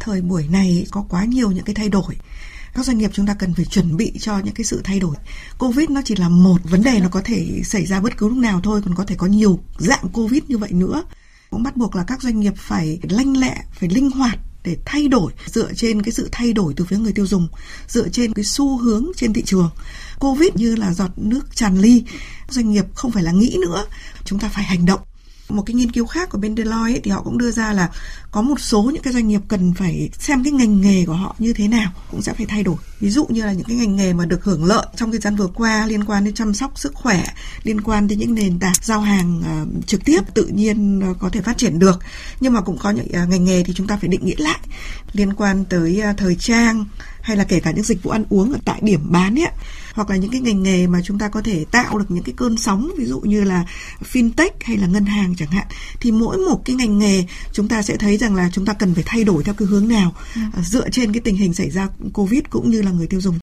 thời 0.00 0.20
buổi 0.20 0.48
này 0.50 0.86
có 0.90 1.04
quá 1.08 1.24
nhiều 1.24 1.50
những 1.50 1.64
cái 1.64 1.74
thay 1.74 1.88
đổi 1.88 2.14
các 2.74 2.84
doanh 2.84 2.98
nghiệp 2.98 3.10
chúng 3.12 3.26
ta 3.26 3.34
cần 3.34 3.54
phải 3.54 3.64
chuẩn 3.64 3.96
bị 3.96 4.12
cho 4.18 4.38
những 4.38 4.54
cái 4.54 4.64
sự 4.64 4.80
thay 4.84 5.00
đổi 5.00 5.14
covid 5.58 5.90
nó 5.90 6.00
chỉ 6.04 6.16
là 6.16 6.28
một 6.28 6.58
vấn 6.64 6.82
đề 6.82 7.00
nó 7.00 7.08
có 7.08 7.20
thể 7.24 7.60
xảy 7.64 7.86
ra 7.86 8.00
bất 8.00 8.16
cứ 8.16 8.28
lúc 8.28 8.38
nào 8.38 8.60
thôi 8.64 8.82
còn 8.84 8.94
có 8.94 9.04
thể 9.04 9.16
có 9.18 9.26
nhiều 9.26 9.58
dạng 9.78 10.08
covid 10.12 10.42
như 10.48 10.58
vậy 10.58 10.72
nữa 10.72 11.04
cũng 11.50 11.62
bắt 11.62 11.76
buộc 11.76 11.96
là 11.96 12.04
các 12.06 12.22
doanh 12.22 12.40
nghiệp 12.40 12.54
phải 12.56 13.00
lanh 13.02 13.36
lẹ 13.36 13.64
phải 13.72 13.88
linh 13.88 14.10
hoạt 14.10 14.38
để 14.64 14.76
thay 14.84 15.08
đổi, 15.08 15.32
dựa 15.46 15.72
trên 15.76 16.02
cái 16.02 16.12
sự 16.12 16.28
thay 16.32 16.52
đổi 16.52 16.74
từ 16.76 16.84
phía 16.84 16.98
người 16.98 17.12
tiêu 17.12 17.26
dùng, 17.26 17.48
dựa 17.88 18.08
trên 18.08 18.34
cái 18.34 18.44
xu 18.44 18.78
hướng 18.78 19.06
trên 19.16 19.32
thị 19.32 19.42
trường. 19.46 19.70
Covid 20.20 20.50
như 20.54 20.76
là 20.76 20.92
giọt 20.92 21.10
nước 21.16 21.56
tràn 21.56 21.80
ly, 21.80 22.04
doanh 22.48 22.70
nghiệp 22.70 22.84
không 22.94 23.10
phải 23.10 23.22
là 23.22 23.32
nghĩ 23.32 23.56
nữa, 23.60 23.84
chúng 24.24 24.38
ta 24.38 24.48
phải 24.48 24.64
hành 24.64 24.86
động 24.86 25.00
một 25.52 25.62
cái 25.66 25.74
nghiên 25.74 25.92
cứu 25.92 26.06
khác 26.06 26.30
của 26.30 26.38
bên 26.38 26.56
Deloitte 26.56 26.94
ấy, 26.94 27.00
thì 27.04 27.10
họ 27.10 27.22
cũng 27.22 27.38
đưa 27.38 27.50
ra 27.50 27.72
là 27.72 27.88
có 28.30 28.42
một 28.42 28.60
số 28.60 28.82
những 28.82 29.02
cái 29.02 29.12
doanh 29.12 29.28
nghiệp 29.28 29.40
cần 29.48 29.74
phải 29.74 30.10
xem 30.18 30.44
cái 30.44 30.52
ngành 30.52 30.80
nghề 30.80 31.04
của 31.06 31.12
họ 31.12 31.36
như 31.38 31.52
thế 31.52 31.68
nào 31.68 31.92
cũng 32.10 32.22
sẽ 32.22 32.32
phải 32.32 32.46
thay 32.46 32.62
đổi. 32.62 32.76
Ví 33.00 33.10
dụ 33.10 33.26
như 33.28 33.44
là 33.44 33.52
những 33.52 33.66
cái 33.66 33.76
ngành 33.76 33.96
nghề 33.96 34.12
mà 34.12 34.26
được 34.26 34.44
hưởng 34.44 34.64
lợi 34.64 34.86
trong 34.96 35.10
thời 35.10 35.20
gian 35.20 35.36
vừa 35.36 35.46
qua 35.46 35.86
liên 35.86 36.04
quan 36.04 36.24
đến 36.24 36.34
chăm 36.34 36.54
sóc 36.54 36.78
sức 36.78 36.94
khỏe 36.94 37.24
liên 37.62 37.80
quan 37.80 38.08
đến 38.08 38.18
những 38.18 38.34
nền 38.34 38.58
tảng 38.58 38.74
giao 38.82 39.00
hàng 39.00 39.42
uh, 39.62 39.86
trực 39.86 40.04
tiếp 40.04 40.20
tự 40.34 40.46
nhiên 40.46 41.10
uh, 41.10 41.18
có 41.18 41.28
thể 41.28 41.40
phát 41.40 41.58
triển 41.58 41.78
được. 41.78 41.98
Nhưng 42.40 42.52
mà 42.52 42.60
cũng 42.60 42.78
có 42.78 42.90
những 42.90 43.06
uh, 43.22 43.28
ngành 43.28 43.44
nghề 43.44 43.62
thì 43.62 43.72
chúng 43.74 43.86
ta 43.86 43.96
phải 43.96 44.08
định 44.08 44.24
nghĩa 44.24 44.38
lại 44.38 44.58
liên 45.12 45.34
quan 45.34 45.64
tới 45.64 46.02
uh, 46.10 46.16
thời 46.16 46.34
trang 46.34 46.84
hay 47.22 47.36
là 47.36 47.44
kể 47.44 47.60
cả 47.60 47.70
những 47.70 47.84
dịch 47.84 48.02
vụ 48.02 48.10
ăn 48.10 48.24
uống 48.28 48.52
ở 48.52 48.58
tại 48.64 48.80
điểm 48.82 49.00
bán 49.04 49.38
ấy 49.38 49.48
hoặc 49.94 50.10
là 50.10 50.16
những 50.16 50.30
cái 50.30 50.40
ngành 50.40 50.62
nghề 50.62 50.86
mà 50.86 51.00
chúng 51.04 51.18
ta 51.18 51.28
có 51.28 51.42
thể 51.42 51.64
tạo 51.70 51.98
được 51.98 52.04
những 52.08 52.24
cái 52.24 52.34
cơn 52.36 52.56
sóng 52.56 52.90
ví 52.98 53.04
dụ 53.04 53.20
như 53.20 53.44
là 53.44 53.64
fintech 54.12 54.50
hay 54.60 54.76
là 54.76 54.86
ngân 54.86 55.04
hàng 55.04 55.34
chẳng 55.36 55.50
hạn 55.50 55.66
thì 56.00 56.10
mỗi 56.10 56.38
một 56.38 56.62
cái 56.64 56.76
ngành 56.76 56.98
nghề 56.98 57.24
chúng 57.52 57.68
ta 57.68 57.82
sẽ 57.82 57.96
thấy 57.96 58.16
rằng 58.16 58.34
là 58.34 58.50
chúng 58.52 58.64
ta 58.64 58.72
cần 58.72 58.94
phải 58.94 59.04
thay 59.06 59.24
đổi 59.24 59.44
theo 59.44 59.54
cái 59.54 59.68
hướng 59.68 59.88
nào 59.88 60.14
à, 60.34 60.62
dựa 60.62 60.90
trên 60.90 61.12
cái 61.12 61.20
tình 61.20 61.36
hình 61.36 61.54
xảy 61.54 61.70
ra 61.70 61.88
covid 62.12 62.42
cũng 62.50 62.70
như 62.70 62.82
là 62.82 62.90
người 62.90 63.06
tiêu 63.06 63.20
dùng 63.20 63.38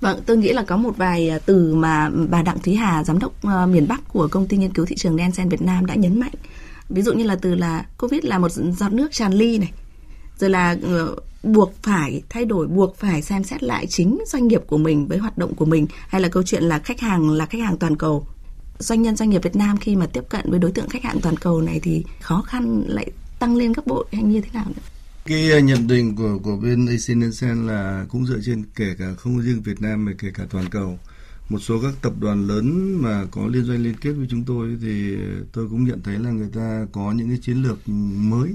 Vâng, 0.00 0.20
tôi 0.26 0.36
nghĩ 0.36 0.52
là 0.52 0.62
có 0.62 0.76
một 0.76 0.96
vài 0.96 1.28
à, 1.28 1.38
từ 1.46 1.74
mà 1.74 2.10
bà 2.28 2.42
Đặng 2.42 2.58
Thúy 2.58 2.74
Hà, 2.74 3.04
giám 3.04 3.18
đốc 3.18 3.42
ờ, 3.42 3.66
miền 3.66 3.88
Bắc 3.88 4.08
của 4.08 4.28
công 4.28 4.46
ty 4.46 4.56
nghiên 4.56 4.72
cứu 4.72 4.86
thị 4.86 4.96
trường 4.96 5.16
Nielsen 5.16 5.48
Việt 5.48 5.62
Nam 5.62 5.86
đã 5.86 5.94
nhấn 5.94 6.20
mạnh. 6.20 6.32
Ví 6.88 7.02
dụ 7.02 7.12
như 7.12 7.24
là 7.24 7.36
từ 7.36 7.54
là 7.54 7.86
Covid 7.98 8.24
là 8.24 8.38
một 8.38 8.52
giọt 8.52 8.92
nước 8.92 9.12
tràn 9.12 9.32
ly 9.32 9.58
này. 9.58 9.72
Rồi 10.38 10.50
là 10.50 10.76
ờ, 10.82 11.16
buộc 11.42 11.74
phải 11.82 12.22
thay 12.28 12.44
đổi, 12.44 12.66
buộc 12.66 12.96
phải 12.96 13.22
xem 13.22 13.44
xét 13.44 13.62
lại 13.62 13.86
chính 13.86 14.18
doanh 14.26 14.48
nghiệp 14.48 14.62
của 14.66 14.78
mình 14.78 15.06
với 15.06 15.18
hoạt 15.18 15.38
động 15.38 15.54
của 15.54 15.64
mình 15.64 15.86
hay 16.08 16.20
là 16.20 16.28
câu 16.28 16.42
chuyện 16.42 16.62
là 16.62 16.78
khách 16.78 17.00
hàng 17.00 17.30
là 17.30 17.46
khách 17.46 17.60
hàng 17.60 17.78
toàn 17.78 17.96
cầu. 17.96 18.26
Doanh 18.78 19.02
nhân 19.02 19.16
doanh 19.16 19.30
nghiệp 19.30 19.42
Việt 19.42 19.56
Nam 19.56 19.76
khi 19.76 19.96
mà 19.96 20.06
tiếp 20.06 20.24
cận 20.28 20.50
với 20.50 20.58
đối 20.58 20.72
tượng 20.72 20.88
khách 20.88 21.02
hàng 21.02 21.20
toàn 21.22 21.36
cầu 21.36 21.60
này 21.60 21.80
thì 21.82 22.04
khó 22.20 22.42
khăn 22.42 22.84
lại 22.86 23.10
tăng 23.38 23.56
lên 23.56 23.72
gấp 23.72 23.86
bội 23.86 24.04
hay 24.12 24.22
như 24.22 24.40
thế 24.40 24.48
nào 24.52 24.64
nữa? 24.68 24.82
Cái 25.26 25.50
ờ, 25.50 25.58
nhận 25.58 25.86
định 25.86 26.16
của 26.16 26.38
của 26.42 26.56
bên 26.56 26.86
Asian 26.86 27.66
là 27.66 28.06
cũng 28.08 28.26
dựa 28.26 28.38
trên 28.44 28.64
kể 28.76 28.94
cả 28.98 29.14
không 29.14 29.40
riêng 29.40 29.62
Việt 29.62 29.80
Nam 29.80 30.04
mà 30.04 30.12
kể 30.18 30.28
cả 30.34 30.44
toàn 30.50 30.68
cầu. 30.70 30.98
Một 31.48 31.58
số 31.58 31.80
các 31.82 31.92
tập 32.02 32.12
đoàn 32.20 32.46
lớn 32.46 32.96
mà 33.02 33.24
có 33.30 33.46
liên 33.46 33.64
doanh 33.64 33.82
liên 33.82 33.94
kết 34.00 34.12
với 34.12 34.26
chúng 34.30 34.44
tôi 34.44 34.76
thì 34.82 35.14
ờ, 35.14 35.44
tôi 35.52 35.68
cũng 35.68 35.84
nhận 35.84 36.02
thấy 36.02 36.18
là 36.18 36.30
người 36.30 36.48
ta 36.54 36.86
có 36.92 37.12
những 37.12 37.28
cái 37.28 37.38
chiến 37.42 37.62
lược 37.62 37.88
mới 38.16 38.54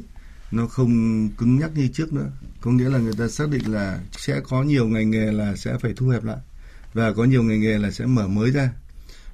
nó 0.54 0.68
không 0.68 1.30
cứng 1.30 1.60
nhắc 1.60 1.72
như 1.76 1.88
trước 1.88 2.14
nữa. 2.14 2.32
Có 2.62 2.72
nghĩa 2.72 2.90
là 2.90 3.00
người 3.00 3.14
ta 3.18 3.28
xác 3.28 3.50
định 3.50 3.74
là 3.74 4.00
sẽ 4.12 4.42
có 4.50 4.64
nhiều 4.64 4.88
ngành 4.88 5.10
nghề 5.10 5.32
là 5.32 5.56
sẽ 5.56 5.78
phải 5.82 5.94
thu 5.96 6.08
hẹp 6.08 6.24
lại 6.24 6.38
và 6.94 7.14
có 7.14 7.24
nhiều 7.24 7.44
ngành 7.44 7.62
nghề 7.62 7.78
là 7.78 7.92
sẽ 7.92 8.06
mở 8.06 8.28
mới 8.28 8.52
ra. 8.52 8.70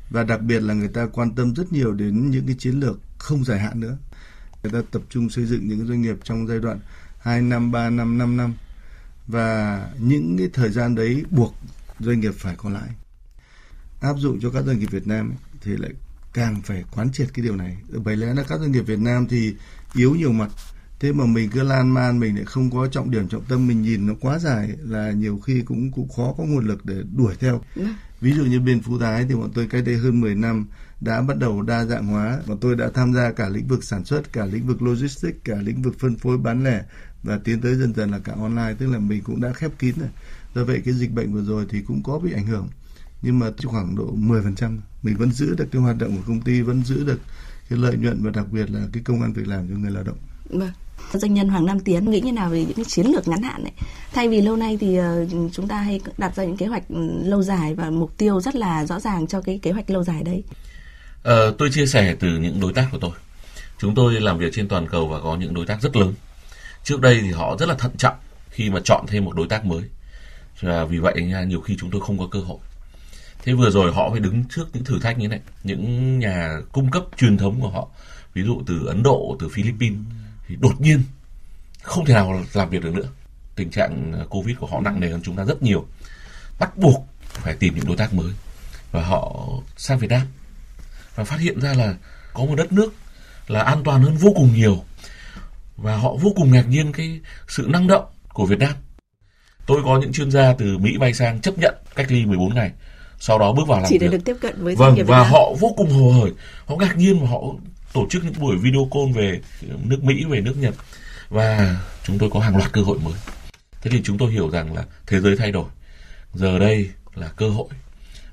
Và 0.10 0.24
đặc 0.24 0.42
biệt 0.42 0.60
là 0.60 0.74
người 0.74 0.88
ta 0.88 1.06
quan 1.06 1.36
tâm 1.36 1.56
rất 1.56 1.74
nhiều 1.74 1.94
đến 1.94 2.32
những 2.32 2.46
cái 2.48 2.56
chiến 2.60 2.80
lược 2.80 3.00
không 3.18 3.46
dài 3.46 3.60
hạn 3.60 3.80
nữa. 3.80 3.98
Người 4.64 4.72
ta 4.72 4.82
tập 4.92 5.02
trung 5.10 5.30
xây 5.30 5.46
dựng 5.46 5.68
những 5.68 5.88
doanh 5.88 6.02
nghiệp 6.02 6.16
trong 6.24 6.48
giai 6.48 6.60
đoạn 6.60 6.80
2 7.20 7.42
năm, 7.42 7.72
3 7.72 7.90
năm, 7.90 8.18
5 8.18 8.38
năm. 8.38 8.54
Và 9.28 9.88
những 10.00 10.38
cái 10.38 10.50
thời 10.54 10.70
gian 10.70 10.96
đấy 10.96 11.24
buộc 11.30 11.56
doanh 12.00 12.20
nghiệp 12.20 12.34
phải 12.38 12.56
có 12.58 12.70
lãi. 12.70 12.90
Áp 14.02 14.14
dụng 14.18 14.40
cho 14.42 14.50
các 14.50 14.66
doanh 14.66 14.80
nghiệp 14.80 14.92
Việt 14.92 15.08
Nam 15.08 15.30
ấy, 15.30 15.38
thì 15.62 15.78
lại 15.78 15.92
càng 16.34 16.62
phải 16.62 16.84
quán 16.92 17.12
triệt 17.12 17.28
cái 17.34 17.46
điều 17.46 17.56
này. 17.56 17.78
Bởi 18.04 18.18
lẽ 18.18 18.34
là 18.34 18.44
các 18.44 18.60
doanh 18.60 18.72
nghiệp 18.72 18.82
Việt 18.82 19.00
Nam 19.00 19.28
thì 19.28 19.56
yếu 19.96 20.16
nhiều 20.16 20.32
mặt. 20.32 20.50
Thế 21.00 21.12
mà 21.12 21.26
mình 21.26 21.50
cứ 21.50 21.64
lan 21.64 21.94
man 21.94 22.20
mình 22.20 22.36
lại 22.36 22.46
không 22.46 22.72
có 22.72 22.88
trọng 22.88 23.12
điểm 23.12 23.28
trọng 23.28 23.46
tâm 23.46 23.68
mình 23.68 23.82
nhìn 23.82 24.08
nó 24.08 24.14
quá 24.22 24.40
dài 24.40 24.70
là 24.84 25.12
nhiều 25.12 25.40
khi 25.40 25.62
cũng 25.62 25.92
cũng 25.92 26.10
khó 26.10 26.34
có 26.38 26.44
nguồn 26.44 26.68
lực 26.68 26.86
để 26.86 26.96
đuổi 27.18 27.36
theo. 27.40 27.62
Ví 28.22 28.34
dụ 28.34 28.46
như 28.46 28.60
bên 28.60 28.82
Phú 28.82 29.00
Thái 29.00 29.26
thì 29.30 29.36
bọn 29.36 29.52
tôi 29.54 29.68
cách 29.68 29.84
đây 29.86 29.98
hơn 29.98 30.22
10 30.22 30.36
năm 30.36 30.68
đã 31.02 31.22
bắt 31.22 31.38
đầu 31.38 31.62
đa 31.62 31.86
dạng 31.86 32.08
hóa 32.08 32.40
và 32.46 32.56
tôi 32.62 32.76
đã 32.76 32.90
tham 32.94 33.14
gia 33.14 33.32
cả 33.32 33.50
lĩnh 33.50 33.68
vực 33.68 33.84
sản 33.84 34.06
xuất, 34.06 34.34
cả 34.34 34.46
lĩnh 34.46 34.68
vực 34.68 34.82
logistics, 34.82 35.40
cả 35.44 35.56
lĩnh 35.56 35.82
vực 35.82 35.96
phân 36.00 36.16
phối 36.16 36.38
bán 36.38 36.64
lẻ 36.64 36.84
và 37.24 37.40
tiến 37.44 37.62
tới 37.62 37.76
dần 37.76 37.94
dần 37.94 38.12
là 38.12 38.20
cả 38.20 38.34
online 38.34 38.76
tức 38.80 38.88
là 38.88 39.00
mình 39.00 39.24
cũng 39.24 39.42
đã 39.42 39.54
khép 39.54 39.72
kín 39.80 39.96
rồi. 40.00 40.10
Do 40.56 40.66
vậy 40.66 40.82
cái 40.86 40.94
dịch 40.94 41.12
bệnh 41.12 41.34
vừa 41.34 41.44
rồi 41.44 41.66
thì 41.70 41.82
cũng 41.82 42.04
có 42.04 42.20
bị 42.20 42.34
ảnh 42.34 42.46
hưởng 42.46 42.68
nhưng 43.22 43.40
mà 43.40 43.52
khoảng 43.66 43.96
độ 43.96 44.16
10% 44.16 44.78
mình 45.04 45.18
vẫn 45.18 45.32
giữ 45.32 45.56
được 45.56 45.66
cái 45.72 45.82
hoạt 45.82 45.98
động 45.98 46.18
của 46.18 46.24
công 46.28 46.42
ty 46.42 46.62
vẫn 46.62 46.84
giữ 46.84 47.04
được 47.04 47.20
cái 47.70 47.80
lợi 47.80 47.98
nhuận 47.98 48.24
và 48.24 48.32
đặc 48.32 48.46
biệt 48.52 48.72
là 48.72 48.88
cái 48.94 49.04
công 49.04 49.22
an 49.22 49.34
việc 49.34 49.48
làm 49.48 49.68
cho 49.70 49.76
người 49.76 49.92
lao 49.92 50.04
động. 50.04 50.18
Vâng. 50.50 50.72
Doanh 51.14 51.34
nhân 51.34 51.50
Hoàng 51.50 51.66
Nam 51.66 51.80
Tiến 51.80 52.12
nghĩ 52.12 52.20
như 52.22 52.32
nào 52.32 52.50
về 52.50 52.60
những 52.60 52.74
cái 52.74 52.86
chiến 52.86 53.06
lược 53.06 53.28
ngắn 53.28 53.44
hạn 53.44 53.64
này? 53.64 53.74
Thay 54.14 54.30
vì 54.30 54.42
lâu 54.42 54.56
nay 54.56 54.78
thì 54.82 54.98
ờ, 54.98 55.26
chúng 55.52 55.68
ta 55.68 55.76
hay 55.76 56.02
đặt 56.18 56.36
ra 56.36 56.44
những 56.44 56.58
kế 56.58 56.66
hoạch 56.66 56.84
ừ, 56.90 57.22
lâu 57.24 57.44
dài 57.44 57.76
và 57.76 57.90
mục 57.90 58.18
tiêu 58.18 58.42
rất 58.42 58.56
là 58.56 58.86
rõ 58.86 59.00
ràng 59.00 59.28
cho 59.28 59.42
cái 59.42 59.60
kế 59.62 59.72
hoạch 59.72 59.90
lâu 59.90 60.04
dài 60.04 60.24
đấy. 60.24 60.44
Ờ, 61.24 61.56
tôi 61.58 61.70
chia 61.72 61.86
sẻ 61.86 62.16
từ 62.20 62.28
những 62.28 62.60
đối 62.60 62.74
tác 62.74 62.88
của 62.92 62.98
tôi. 63.02 63.12
Chúng 63.78 63.96
tôi 63.96 64.22
làm 64.22 64.38
việc 64.38 64.54
trên 64.54 64.68
toàn 64.68 64.88
cầu 64.88 65.08
và 65.08 65.20
có 65.20 65.36
những 65.36 65.54
đối 65.54 65.66
tác 65.66 65.82
rất 65.82 65.96
lớn. 65.96 66.14
Trước 66.84 67.02
đây 67.02 67.20
thì 67.22 67.32
họ 67.32 67.58
rất 67.60 67.70
là 67.70 67.76
thận 67.76 67.92
trọng 67.98 68.16
khi 68.50 68.70
mà 68.70 68.80
chọn 68.84 69.06
thêm 69.08 69.26
một 69.26 69.36
đối 69.36 69.48
tác 69.48 69.66
mới. 69.66 69.84
Và 70.62 70.86
vì 70.86 70.98
vậy 70.98 71.14
nhiều 71.48 71.62
khi 71.62 71.76
chúng 71.80 71.92
tôi 71.92 72.02
không 72.02 72.18
có 72.18 72.28
cơ 72.32 72.40
hội. 72.40 72.58
Thế 73.44 73.54
vừa 73.54 73.70
rồi 73.70 73.92
họ 73.94 74.10
phải 74.12 74.20
đứng 74.20 74.44
trước 74.50 74.66
những 74.74 74.84
thử 74.84 75.00
thách 75.00 75.20
như 75.20 75.28
này. 75.28 75.40
Những 75.64 76.20
nhà 76.20 76.60
cung 76.72 76.92
cấp 76.92 77.04
truyền 77.18 77.38
thống 77.38 77.62
của 77.62 77.70
họ, 77.70 77.88
ví 78.34 78.44
dụ 78.44 78.62
từ 78.68 78.86
Ấn 78.86 79.04
Độ, 79.04 79.38
từ 79.40 79.50
Philippines, 79.50 80.00
thì 80.50 80.56
đột 80.60 80.82
nhiên 80.82 81.04
không 81.82 82.06
thể 82.06 82.14
nào 82.14 82.44
làm 82.54 82.70
việc 82.70 82.84
được 82.84 82.94
nữa. 82.94 83.08
Tình 83.56 83.70
trạng 83.72 84.12
ờ, 84.14 84.26
Covid 84.30 84.58
của 84.58 84.68
họ 84.68 84.82
nặng 84.82 85.00
nề 85.00 85.10
hơn 85.10 85.22
chúng 85.24 85.36
ta 85.36 85.44
rất 85.46 85.64
nhiều. 85.64 85.86
Bắt 86.60 86.78
buộc 86.78 87.08
phải 87.24 87.56
tìm 87.56 87.76
những 87.76 87.86
đối 87.88 87.98
tác 87.98 88.14
mới. 88.14 88.32
Và 88.92 89.04
họ 89.04 89.48
sang 89.78 90.00
Việt 90.00 90.08
Nam 90.10 90.28
và 91.16 91.24
phát 91.24 91.40
hiện 91.40 91.60
ra 91.62 91.74
là 91.74 91.94
có 92.34 92.46
một 92.46 92.56
đất 92.56 92.72
nước 92.72 92.94
là 93.48 93.62
an 93.62 93.82
toàn 93.84 94.02
hơn 94.02 94.18
vô 94.18 94.32
cùng 94.36 94.54
nhiều 94.56 94.84
và 95.78 95.98
họ 95.98 96.16
vô 96.22 96.34
cùng 96.36 96.52
ngạc 96.52 96.68
nhiên 96.70 96.92
cái 96.92 97.20
sự 97.48 97.68
năng 97.70 97.88
động 97.88 98.06
của 98.34 98.46
Việt 98.46 98.60
Nam. 98.60 98.74
Tôi 99.66 99.82
có 99.86 100.00
những 100.02 100.14
chuyên 100.14 100.32
gia 100.32 100.54
từ 100.54 100.78
Mỹ 100.78 100.98
bay 100.98 101.14
sang 101.14 101.42
chấp 101.42 101.58
nhận 101.58 101.76
cách 101.96 102.12
ly 102.12 102.26
14 102.26 102.56
ngày, 102.56 102.72
sau 103.20 103.40
đó 103.40 103.54
bước 103.54 103.68
vào 103.68 103.80
làm 103.80 103.90
Chỉ 103.90 103.98
việc. 103.98 104.08
để 104.08 104.18
được 104.18 104.24
tiếp 104.26 104.36
cận 104.42 104.64
với 104.64 104.76
Vâng 104.76 104.96
Việt 104.96 105.04
và 105.08 105.18
Nam. 105.18 105.32
họ 105.32 105.54
vô 105.60 105.74
cùng 105.78 105.90
hồ 105.90 106.12
hởi, 106.22 106.32
họ 106.66 106.76
ngạc 106.76 106.98
nhiên 106.98 107.20
và 107.22 107.30
họ 107.30 107.42
tổ 107.94 108.08
chức 108.10 108.24
những 108.24 108.40
buổi 108.40 108.58
video 108.58 108.90
call 108.92 109.12
về 109.14 109.40
nước 109.84 110.04
Mỹ, 110.04 110.26
về 110.30 110.42
nước 110.42 110.58
Nhật. 110.58 110.76
Và 111.30 111.78
chúng 112.04 112.18
tôi 112.18 112.30
có 112.34 112.40
hàng 112.40 112.58
loạt 112.58 112.72
cơ 112.74 112.82
hội 112.82 113.00
mới. 113.00 113.14
Thế 113.82 113.92
thì 113.92 114.02
chúng 114.04 114.18
tôi 114.18 114.32
hiểu 114.32 114.50
rằng 114.50 114.76
là 114.76 114.84
thế 115.08 115.20
giới 115.20 115.36
thay 115.36 115.52
đổi, 115.52 115.66
giờ 116.34 116.60
đây 116.60 116.90
là 117.16 117.28
cơ 117.28 117.50
hội. 117.50 117.68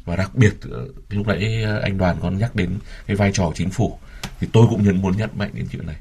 Và 0.05 0.17
đặc 0.17 0.35
biệt 0.35 0.55
ờ, 0.71 0.87
lúc 1.11 1.27
nãy 1.27 1.65
anh 1.83 1.99
đoàn 1.99 2.17
còn 2.23 2.39
nhắc 2.39 2.55
đến 2.55 2.79
cái 3.07 3.17
vai 3.17 3.31
trò 3.33 3.53
chính 3.55 3.71
phủ. 3.71 3.99
Thì 4.41 4.47
tôi 4.53 4.67
cũng 4.71 4.85
nhân 4.85 5.03
muốn 5.03 5.17
nhấn 5.17 5.31
mạnh 5.37 5.51
đến 5.55 5.67
chuyện 5.73 5.87
này. 5.87 5.97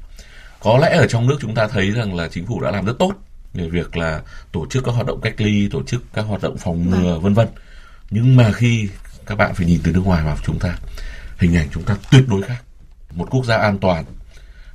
Có 0.60 0.78
lẽ 0.78 0.96
ở 0.96 1.06
trong 1.06 1.26
nước 1.26 1.36
chúng 1.40 1.54
ta 1.54 1.68
thấy 1.68 1.90
rằng 1.90 2.14
là 2.14 2.28
chính 2.28 2.46
phủ 2.46 2.60
đã 2.60 2.70
làm 2.70 2.84
rất 2.84 2.98
tốt 2.98 3.12
về 3.54 3.68
việc 3.68 3.96
là 3.96 4.22
tổ 4.52 4.66
chức 4.70 4.84
các 4.84 4.92
hoạt 4.92 5.06
động 5.06 5.20
cách 5.20 5.34
ly 5.38 5.68
tổ 5.68 5.82
chức 5.82 6.02
các 6.14 6.22
hoạt 6.22 6.42
động 6.42 6.58
phòng 6.58 6.90
ngừa 6.90 7.18
vân 7.18 7.34
vân. 7.34 7.48
Nhưng 8.10 8.36
mà 8.36 8.52
khi 8.52 8.88
các 9.26 9.34
bạn 9.34 9.54
phải 9.54 9.66
nhìn 9.66 9.80
từ 9.84 9.92
nước 9.92 10.02
ngoài 10.04 10.24
vào 10.24 10.36
chúng 10.44 10.58
ta 10.58 10.78
hình 11.38 11.56
ảnh 11.56 11.68
chúng 11.72 11.82
ta 11.82 11.96
tuyệt 12.10 12.24
đối 12.28 12.42
khác 12.42 12.65
một 13.16 13.26
quốc 13.30 13.44
gia 13.44 13.56
an 13.56 13.78
toàn 13.78 14.04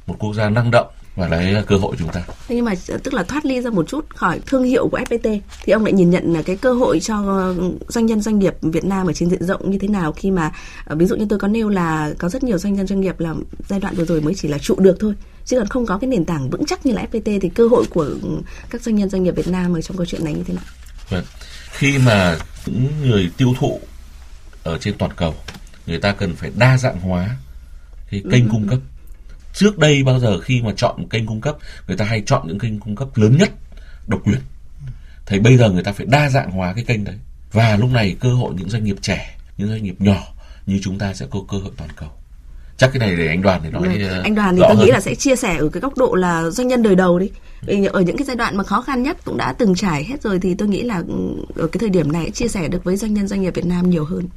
một 0.08 0.16
quốc 0.20 0.34
gia 0.34 0.50
năng 0.50 0.72
động 0.72 0.88
và 1.16 1.28
đấy 1.28 1.52
là 1.52 1.62
cơ 1.62 1.76
hội 1.76 1.96
chúng 2.00 2.08
ta. 2.08 2.22
Thế 2.48 2.56
nhưng 2.56 2.66
mà 2.66 2.74
tức 3.04 3.14
là 3.14 3.24
thoát 3.24 3.46
ly 3.46 3.62
ra 3.62 3.70
một 3.70 3.88
chút 3.88 4.06
khỏi 4.10 4.40
thương 4.46 4.64
hiệu 4.64 4.88
của 4.88 4.98
FPT 4.98 5.40
thì 5.64 5.74
ông 5.74 5.84
lại 5.84 5.94
nhìn 5.94 6.10
nhận 6.10 6.34
là 6.34 6.42
cái 6.42 6.58
cơ 6.58 6.74
hội 6.74 7.00
cho 7.00 7.54
doanh 7.88 8.06
nhân 8.06 8.22
doanh 8.22 8.40
nghiệp 8.40 8.54
Việt 8.62 8.86
Nam 8.86 9.08
ở 9.08 9.14
trên 9.14 9.30
diện 9.30 9.44
rộng 9.44 9.72
như 9.72 9.78
thế 9.78 9.88
nào 9.88 10.12
khi 10.12 10.32
mà 10.32 10.52
ờ, 10.86 10.96
ví 10.96 11.06
dụ 11.06 11.16
như 11.16 11.26
tôi 11.30 11.40
có 11.40 11.48
nêu 11.48 11.70
là 11.70 12.14
có 12.18 12.30
rất 12.30 12.44
nhiều 12.44 12.58
doanh 12.58 12.74
nhân 12.74 12.88
doanh 12.88 13.02
nghiệp 13.02 13.20
là 13.20 13.34
giai 13.70 13.80
đoạn 13.80 13.96
vừa 13.96 14.06
rồi 14.06 14.22
mới 14.22 14.34
chỉ 14.36 14.48
là 14.48 14.58
trụ 14.58 14.76
được 14.80 14.98
thôi 15.00 15.14
chứ 15.46 15.58
còn 15.58 15.68
không 15.68 15.86
có 15.86 15.98
cái 15.98 16.08
nền 16.08 16.26
tảng 16.26 16.50
vững 16.50 16.66
chắc 16.66 16.86
như 16.86 16.94
là 16.94 17.06
FPT 17.12 17.40
thì 17.42 17.50
cơ 17.50 17.68
hội 17.68 17.86
của 17.90 18.08
các 18.70 18.82
doanh 18.82 18.96
nhân 18.96 19.10
doanh 19.10 19.24
nghiệp 19.24 19.36
Việt 19.36 19.48
Nam 19.48 19.74
ở 19.74 19.82
trong 19.82 19.98
câu 19.98 20.06
chuyện 20.06 20.24
này 20.24 20.34
như 20.34 20.44
thế 20.48 20.54
nào? 20.54 20.64
Vâng. 21.10 21.24
Khi 21.72 21.98
mà 21.98 22.38
những 22.66 22.92
người 23.02 23.32
tiêu 23.38 23.54
thụ 23.60 23.80
ở 24.64 24.78
trên 24.78 24.98
toàn 24.98 25.12
cầu 25.16 25.36
người 25.86 26.00
ta 26.00 26.12
cần 26.12 26.36
phải 26.36 26.52
đa 26.58 26.78
dạng 26.78 27.00
hóa 27.00 27.30
cái 28.12 28.24
kênh 28.32 28.44
ừ. 28.44 28.50
cung 28.52 28.68
cấp 28.68 28.80
trước 29.54 29.78
đây 29.78 30.04
bao 30.04 30.20
giờ 30.20 30.40
khi 30.40 30.62
mà 30.62 30.72
chọn 30.78 31.08
kênh 31.10 31.26
cung 31.26 31.42
cấp 31.42 31.58
người 31.88 31.98
ta 31.98 32.06
hay 32.06 32.24
chọn 32.26 32.48
những 32.48 32.60
kênh 32.60 32.80
cung 32.80 32.96
cấp 32.96 33.08
lớn 33.16 33.38
nhất 33.38 33.50
độc 34.08 34.22
quyền 34.26 34.40
thì 35.26 35.40
bây 35.40 35.58
giờ 35.58 35.70
người 35.70 35.84
ta 35.84 35.92
phải 35.92 36.06
đa 36.06 36.30
dạng 36.30 36.52
hóa 36.52 36.74
cái 36.74 36.84
kênh 36.84 37.04
đấy 37.04 37.16
và 37.52 37.76
lúc 37.76 37.92
này 37.92 38.16
cơ 38.20 38.34
hội 38.34 38.54
những 38.58 38.70
doanh 38.70 38.84
nghiệp 38.84 38.96
trẻ 39.02 39.38
những 39.58 39.70
doanh 39.70 39.84
nghiệp 39.84 39.96
nhỏ 40.00 40.24
như 40.66 40.80
chúng 40.84 40.98
ta 40.98 41.14
sẽ 41.14 41.26
có 41.30 41.40
cơ 41.50 41.58
hội 41.58 41.72
toàn 41.78 41.90
cầu 41.96 42.10
chắc 42.78 42.90
cái 42.94 43.00
này 43.00 43.16
để 43.16 43.28
anh 43.28 43.42
đoàn 43.42 43.62
để 43.64 43.70
nói 43.70 43.98
ừ. 43.98 44.22
anh 44.24 44.36
đoàn 44.36 44.56
thì 44.56 44.62
tôi 44.68 44.76
hơn. 44.76 44.86
nghĩ 44.86 44.92
là 44.92 45.00
sẽ 45.00 45.16
chia 45.16 45.36
sẻ 45.36 45.58
ở 45.58 45.70
cái 45.70 45.82
góc 45.82 45.98
độ 45.98 46.16
là 46.16 46.50
doanh 46.50 46.68
nhân 46.68 46.84
đời 46.84 46.96
đầu 46.96 47.20
đi 47.20 47.32
vì 47.62 47.86
ở 47.86 48.02
những 48.02 48.18
cái 48.18 48.26
giai 48.26 48.36
đoạn 48.36 48.58
mà 48.58 48.64
khó 48.64 48.82
khăn 48.82 49.04
nhất 49.04 49.18
cũng 49.26 49.38
đã 49.38 49.54
từng 49.54 49.76
trải 49.76 50.04
hết 50.04 50.22
rồi 50.22 50.40
thì 50.40 50.56
tôi 50.56 50.68
nghĩ 50.68 50.84
là 50.84 51.04
ừ, 51.08 51.14
ở 51.56 51.68
cái 51.68 51.80
thời 51.80 51.90
điểm 51.90 52.12
này 52.12 52.32
chia 52.32 52.48
sẻ 52.48 52.68
được 52.68 52.84
với 52.84 52.98
doanh 52.98 53.14
nhân 53.14 53.28
doanh 53.28 53.42
nghiệp 53.42 53.56
Việt 53.56 53.66
Nam 53.66 53.90
nhiều 53.90 54.06
hơn 54.06 54.28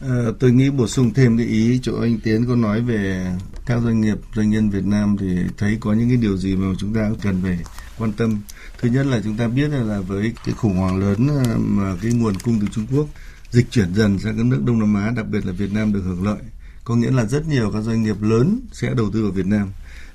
À, 0.00 0.24
tôi 0.38 0.52
nghĩ 0.52 0.70
bổ 0.70 0.88
sung 0.88 1.14
thêm 1.14 1.38
cái 1.38 1.46
ý 1.46 1.80
chỗ 1.82 2.00
anh 2.00 2.18
Tiến 2.18 2.46
có 2.46 2.56
nói 2.56 2.80
về 2.80 3.32
các 3.66 3.82
doanh 3.84 4.00
nghiệp 4.00 4.18
doanh 4.34 4.50
nhân 4.50 4.70
Việt 4.70 4.84
Nam 4.84 5.16
thì 5.20 5.26
thấy 5.58 5.76
có 5.80 5.92
những 5.92 6.08
cái 6.08 6.16
điều 6.16 6.36
gì 6.36 6.56
mà 6.56 6.74
chúng 6.78 6.94
ta 6.94 7.10
cần 7.22 7.40
phải 7.42 7.58
quan 7.98 8.12
tâm. 8.12 8.40
Thứ 8.80 8.88
nhất 8.88 9.06
là 9.06 9.20
chúng 9.24 9.36
ta 9.36 9.48
biết 9.48 9.68
là, 9.68 9.78
là 9.78 10.00
với 10.00 10.32
cái 10.44 10.54
khủng 10.54 10.76
hoảng 10.76 10.98
lớn 10.98 11.28
ờ, 11.28 11.58
mà 11.58 11.96
cái 12.02 12.12
nguồn 12.12 12.34
cung 12.34 12.60
từ 12.60 12.66
Trung 12.72 12.86
Quốc 12.92 13.06
dịch 13.50 13.70
chuyển 13.70 13.94
dần 13.94 14.18
sang 14.18 14.36
các 14.36 14.46
nước 14.46 14.62
Đông 14.64 14.78
Nam 14.78 14.94
Á, 14.94 15.10
đặc 15.16 15.26
biệt 15.28 15.46
là 15.46 15.52
Việt 15.52 15.72
Nam 15.72 15.92
được 15.92 16.02
hưởng 16.04 16.24
lợi. 16.24 16.38
Có 16.84 16.96
nghĩa 16.96 17.10
là 17.10 17.24
rất 17.24 17.48
nhiều 17.48 17.70
các 17.72 17.80
doanh 17.80 18.02
nghiệp 18.02 18.22
lớn 18.22 18.60
sẽ 18.72 18.94
đầu 18.94 19.10
tư 19.10 19.22
vào 19.22 19.32
Việt 19.32 19.46
Nam. 19.46 19.68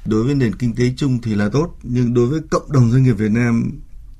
Đối 0.05 0.23
với 0.23 0.35
nền 0.35 0.55
kinh 0.55 0.75
tế 0.75 0.93
chung 0.97 1.21
thì 1.21 1.35
là 1.35 1.49
tốt, 1.49 1.77
nhưng 1.83 2.13
đối 2.13 2.27
với 2.27 2.39
cộng 2.49 2.71
đồng 2.71 2.91
doanh 2.91 3.03
nghiệp 3.03 3.13
Việt 3.13 3.31
Nam 3.31 3.71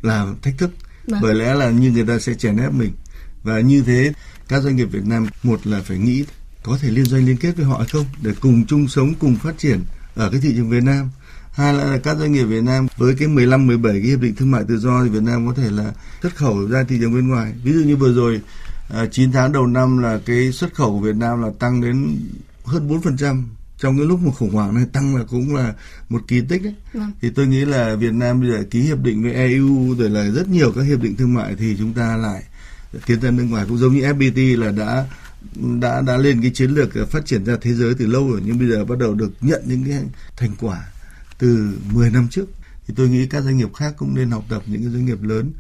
là 0.02 0.34
thách 0.42 0.58
thức. 0.58 0.72
Vâng. 1.08 1.20
Bởi 1.22 1.36
lẽ 1.36 1.56
là 1.56 1.70
như 1.70 1.92
người 1.92 2.06
ta 2.06 2.20
sẽ 2.20 2.34
chèn 2.34 2.58
ép 2.58 2.74
mình 2.74 2.92
và 3.44 3.60
như 3.60 3.84
thế 3.84 4.14
các 4.48 4.64
doanh 4.64 4.76
nghiệp 4.76 4.86
Việt 4.92 5.06
Nam 5.06 5.28
một 5.44 5.68
là 5.68 5.82
phải 5.82 5.98
nghĩ 5.98 6.26
có 6.64 6.78
thể 6.82 6.90
liên 6.90 7.06
doanh 7.06 7.26
liên 7.26 7.38
kết 7.38 7.58
với 7.58 7.66
họ 7.66 7.78
hay 7.78 7.88
không 7.88 8.06
để 8.22 8.32
cùng 8.40 8.66
chung 8.66 8.88
sống 8.88 9.14
cùng 9.20 9.36
phát 9.36 9.58
triển 9.58 9.80
ở 10.16 10.30
cái 10.32 10.42
thị 10.42 10.54
trường 10.56 10.70
Việt 10.70 10.84
Nam 10.84 11.10
hai 11.52 11.74
là 11.74 12.00
các 12.04 12.18
doanh 12.18 12.32
nghiệp 12.32 12.44
Việt 12.44 12.64
Nam 12.64 12.88
với 12.98 13.16
cái 13.20 13.28
15 13.28 13.68
17 13.68 13.94
cái 13.94 14.02
hiệp 14.02 14.20
định 14.20 14.36
thương 14.36 14.52
mại 14.52 14.64
tự 14.68 14.78
do 14.78 15.04
thì 15.04 15.10
Việt 15.10 15.24
Nam 15.24 15.48
có 15.48 15.54
thể 15.54 15.72
là 15.72 15.94
xuất 16.22 16.36
khẩu 16.36 16.68
ra 16.68 16.84
thị 16.84 16.98
trường 17.00 17.14
bên 17.14 17.28
ngoài 17.28 17.54
ví 17.64 17.74
dụ 17.74 17.80
như 17.80 17.96
vừa 17.96 18.14
rồi 18.14 18.42
à, 18.90 19.06
9 19.12 19.32
tháng 19.32 19.52
đầu 19.52 19.68
năm 19.68 19.98
là 19.98 20.20
cái 20.26 20.52
xuất 20.52 20.74
khẩu 20.74 20.92
của 20.92 21.00
Việt 21.00 21.16
Nam 21.16 21.42
là 21.42 21.50
tăng 21.60 21.82
đến 21.82 22.18
hơn 22.66 22.90
4% 22.90 23.44
trong 23.80 23.98
cái 23.98 24.06
lúc 24.06 24.20
mà 24.26 24.32
khủng 24.32 24.54
hoảng 24.54 24.76
này 24.76 24.86
tăng 24.94 25.16
là 25.16 25.24
cũng 25.30 25.56
là 25.56 25.74
một 26.10 26.22
kỳ 26.28 26.42
tích 26.42 26.64
đấy. 26.64 26.74
Vâng. 26.94 27.12
Thì 27.22 27.30
tôi 27.30 27.48
nghĩ 27.48 27.66
là 27.66 27.96
Việt 27.96 28.14
Nam 28.14 28.42
bây 28.42 28.50
giờ 28.50 28.64
ký 28.72 28.82
hiệp 28.82 29.00
định 29.00 29.24
với 29.24 29.34
EU 29.34 29.96
rồi 29.96 30.10
là 30.10 30.30
rất 30.30 30.48
nhiều 30.48 30.72
các 30.76 30.82
hiệp 30.82 31.02
định 31.02 31.16
thương 31.16 31.34
mại 31.34 31.56
thì 31.56 31.76
chúng 31.80 31.94
ta 31.94 32.18
lại 32.18 32.44
tiến 33.06 33.22
ra 33.22 33.32
nước 33.32 33.44
ngoài 33.44 33.66
cũng 33.68 33.78
giống 33.78 33.94
như 33.94 34.02
FPT 34.02 34.60
là 34.60 34.72
đã 34.72 35.06
đã 35.82 36.02
đã 36.02 36.18
lên 36.18 36.42
cái 36.42 36.52
chiến 36.54 36.72
lược 36.72 37.10
phát 37.10 37.26
triển 37.26 37.46
ra 37.46 37.58
thế 37.62 37.74
giới 37.74 37.94
từ 37.94 38.06
lâu 38.06 38.32
rồi 38.32 38.42
nhưng 38.46 38.60
bây 38.60 38.68
giờ 38.68 38.86
bắt 38.86 38.98
đầu 39.00 39.14
được 39.14 39.32
nhận 39.42 39.62
những 39.66 39.84
cái 39.86 40.04
thành 40.38 40.52
quả 40.60 40.88
từ 41.38 41.74
10 41.94 42.10
năm 42.10 42.28
trước 42.32 42.46
thì 42.88 42.94
tôi 42.98 43.10
nghĩ 43.10 43.28
các 43.28 43.44
doanh 43.44 43.58
nghiệp 43.58 43.74
khác 43.74 43.94
cũng 43.98 44.16
nên 44.16 44.32
học 44.32 44.44
tập 44.50 44.64
những 44.66 44.82
cái 44.82 44.92
doanh 44.92 45.06
nghiệp 45.06 45.24
lớn 45.24 45.52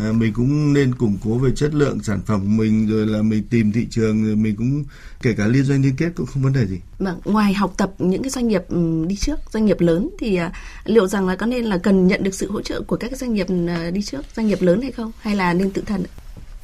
à, 0.00 0.12
mình 0.12 0.32
cũng 0.32 0.72
nên 0.72 0.94
củng 0.94 1.18
cố 1.24 1.38
về 1.38 1.50
chất 1.56 1.74
lượng 1.74 2.02
sản 2.02 2.20
phẩm 2.26 2.40
của 2.40 2.48
mình 2.48 2.88
rồi 2.88 3.06
là 3.06 3.22
mình 3.22 3.42
tìm 3.50 3.72
thị 3.72 3.86
trường 3.90 4.24
rồi 4.24 4.36
mình 4.36 4.56
cũng 4.56 4.84
kể 5.22 5.32
cả 5.32 5.46
liên 5.46 5.64
doanh 5.64 5.82
liên 5.82 5.96
kết 5.96 6.10
cũng 6.14 6.26
không 6.26 6.42
vấn 6.42 6.52
đề 6.52 6.66
gì. 6.66 6.80
Mà 6.98 7.14
ngoài 7.24 7.54
học 7.54 7.74
tập 7.76 7.92
những 7.98 8.22
cái 8.22 8.30
doanh 8.30 8.48
nghiệp 8.48 8.62
ừ, 8.68 9.04
đi 9.06 9.16
trước, 9.16 9.40
doanh 9.52 9.66
nghiệp 9.66 9.80
lớn 9.80 10.10
thì 10.18 10.36
à, 10.36 10.52
liệu 10.84 11.06
rằng 11.06 11.26
là 11.26 11.36
có 11.36 11.46
nên 11.46 11.64
là 11.64 11.78
cần 11.78 12.06
nhận 12.06 12.22
được 12.22 12.34
sự 12.34 12.50
hỗ 12.50 12.62
trợ 12.62 12.80
của 12.80 12.96
các 12.96 13.16
doanh 13.16 13.34
nghiệp 13.34 13.46
à, 13.68 13.90
đi 13.90 14.02
trước, 14.02 14.22
doanh 14.36 14.46
nghiệp 14.46 14.62
lớn 14.62 14.82
hay 14.82 14.92
không 14.92 15.12
hay 15.20 15.36
là 15.36 15.54
nên 15.54 15.70
tự 15.70 15.82
thân? 15.86 16.04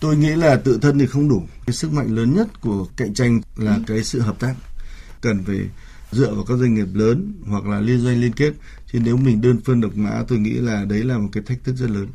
Tôi 0.00 0.16
nghĩ 0.16 0.28
là 0.28 0.56
tự 0.56 0.78
thân 0.82 0.98
thì 0.98 1.06
không 1.06 1.28
đủ. 1.28 1.42
Cái 1.66 1.74
sức 1.74 1.92
mạnh 1.92 2.14
lớn 2.14 2.34
nhất 2.34 2.60
của 2.60 2.86
cạnh 2.96 3.14
tranh 3.14 3.40
là 3.56 3.74
ừ. 3.74 3.82
cái 3.86 4.04
sự 4.04 4.20
hợp 4.20 4.40
tác. 4.40 4.54
Cần 5.20 5.44
phải 5.44 5.58
dựa 6.12 6.34
vào 6.34 6.44
các 6.44 6.56
doanh 6.58 6.74
nghiệp 6.74 6.88
lớn 6.92 7.32
hoặc 7.46 7.66
là 7.66 7.80
liên 7.80 8.00
doanh 8.00 8.20
liên 8.20 8.32
kết. 8.32 8.52
Chứ 8.92 8.98
nếu 9.04 9.16
mình 9.16 9.40
đơn 9.40 9.60
phương 9.64 9.80
độc 9.80 9.96
mã 9.96 10.22
tôi 10.28 10.38
nghĩ 10.38 10.52
là 10.52 10.84
đấy 10.84 11.04
là 11.04 11.18
một 11.18 11.28
cái 11.32 11.42
thách 11.46 11.64
thức 11.64 11.76
rất 11.76 11.90
lớn. 11.90 12.06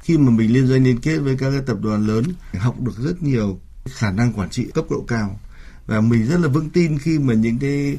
Khi 0.00 0.18
mà 0.18 0.30
mình 0.30 0.52
liên 0.52 0.66
doanh 0.66 0.84
liên 0.84 1.00
kết 1.00 1.18
với 1.18 1.36
các 1.36 1.50
cái 1.50 1.60
tập 1.66 1.76
đoàn 1.82 2.06
lớn 2.06 2.24
học 2.58 2.80
được 2.80 2.98
rất 2.98 3.22
nhiều 3.22 3.60
khả 3.88 4.10
năng 4.10 4.32
quản 4.32 4.50
trị 4.50 4.66
cấp 4.74 4.84
độ 4.90 5.04
cao. 5.08 5.40
Và 5.86 6.00
mình 6.00 6.26
rất 6.26 6.40
là 6.40 6.48
vững 6.48 6.70
tin 6.70 6.98
khi 6.98 7.18
mà 7.18 7.34
những 7.34 7.58
cái 7.58 7.98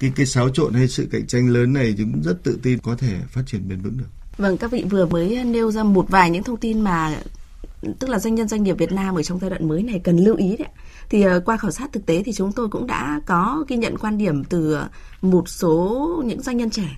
cái 0.00 0.12
cái 0.16 0.26
xáo 0.26 0.48
trộn 0.48 0.74
hay 0.74 0.88
sự 0.88 1.08
cạnh 1.12 1.26
tranh 1.26 1.48
lớn 1.48 1.72
này 1.72 1.94
chúng 1.98 2.22
rất 2.22 2.42
tự 2.42 2.58
tin 2.62 2.78
có 2.78 2.96
thể 2.96 3.20
phát 3.28 3.42
triển 3.46 3.68
bền 3.68 3.80
vững 3.80 3.98
được. 3.98 4.08
Vâng, 4.36 4.56
các 4.56 4.70
vị 4.72 4.84
vừa 4.90 5.06
mới 5.06 5.44
nêu 5.44 5.72
ra 5.72 5.82
một 5.82 6.06
vài 6.08 6.30
những 6.30 6.42
thông 6.42 6.56
tin 6.56 6.80
mà 6.80 7.20
tức 7.98 8.10
là 8.10 8.18
doanh 8.18 8.34
nhân 8.34 8.48
doanh 8.48 8.62
nghiệp 8.62 8.78
Việt 8.78 8.92
Nam 8.92 9.14
ở 9.14 9.22
trong 9.22 9.38
giai 9.38 9.50
đoạn 9.50 9.68
mới 9.68 9.82
này 9.82 10.00
cần 10.04 10.16
lưu 10.18 10.36
ý 10.36 10.56
đấy 10.56 10.68
thì 11.10 11.22
ờ, 11.22 11.40
qua 11.40 11.56
khảo 11.56 11.70
sát 11.70 11.92
thực 11.92 12.06
tế 12.06 12.22
thì 12.22 12.32
chúng 12.32 12.52
tôi 12.52 12.68
cũng 12.68 12.86
đã 12.86 13.20
có 13.26 13.64
ghi 13.68 13.76
nhận 13.76 13.98
quan 13.98 14.18
điểm 14.18 14.44
từ 14.44 14.78
một 15.22 15.48
số 15.48 16.22
những 16.26 16.42
doanh 16.42 16.56
nhân 16.56 16.70
trẻ. 16.70 16.88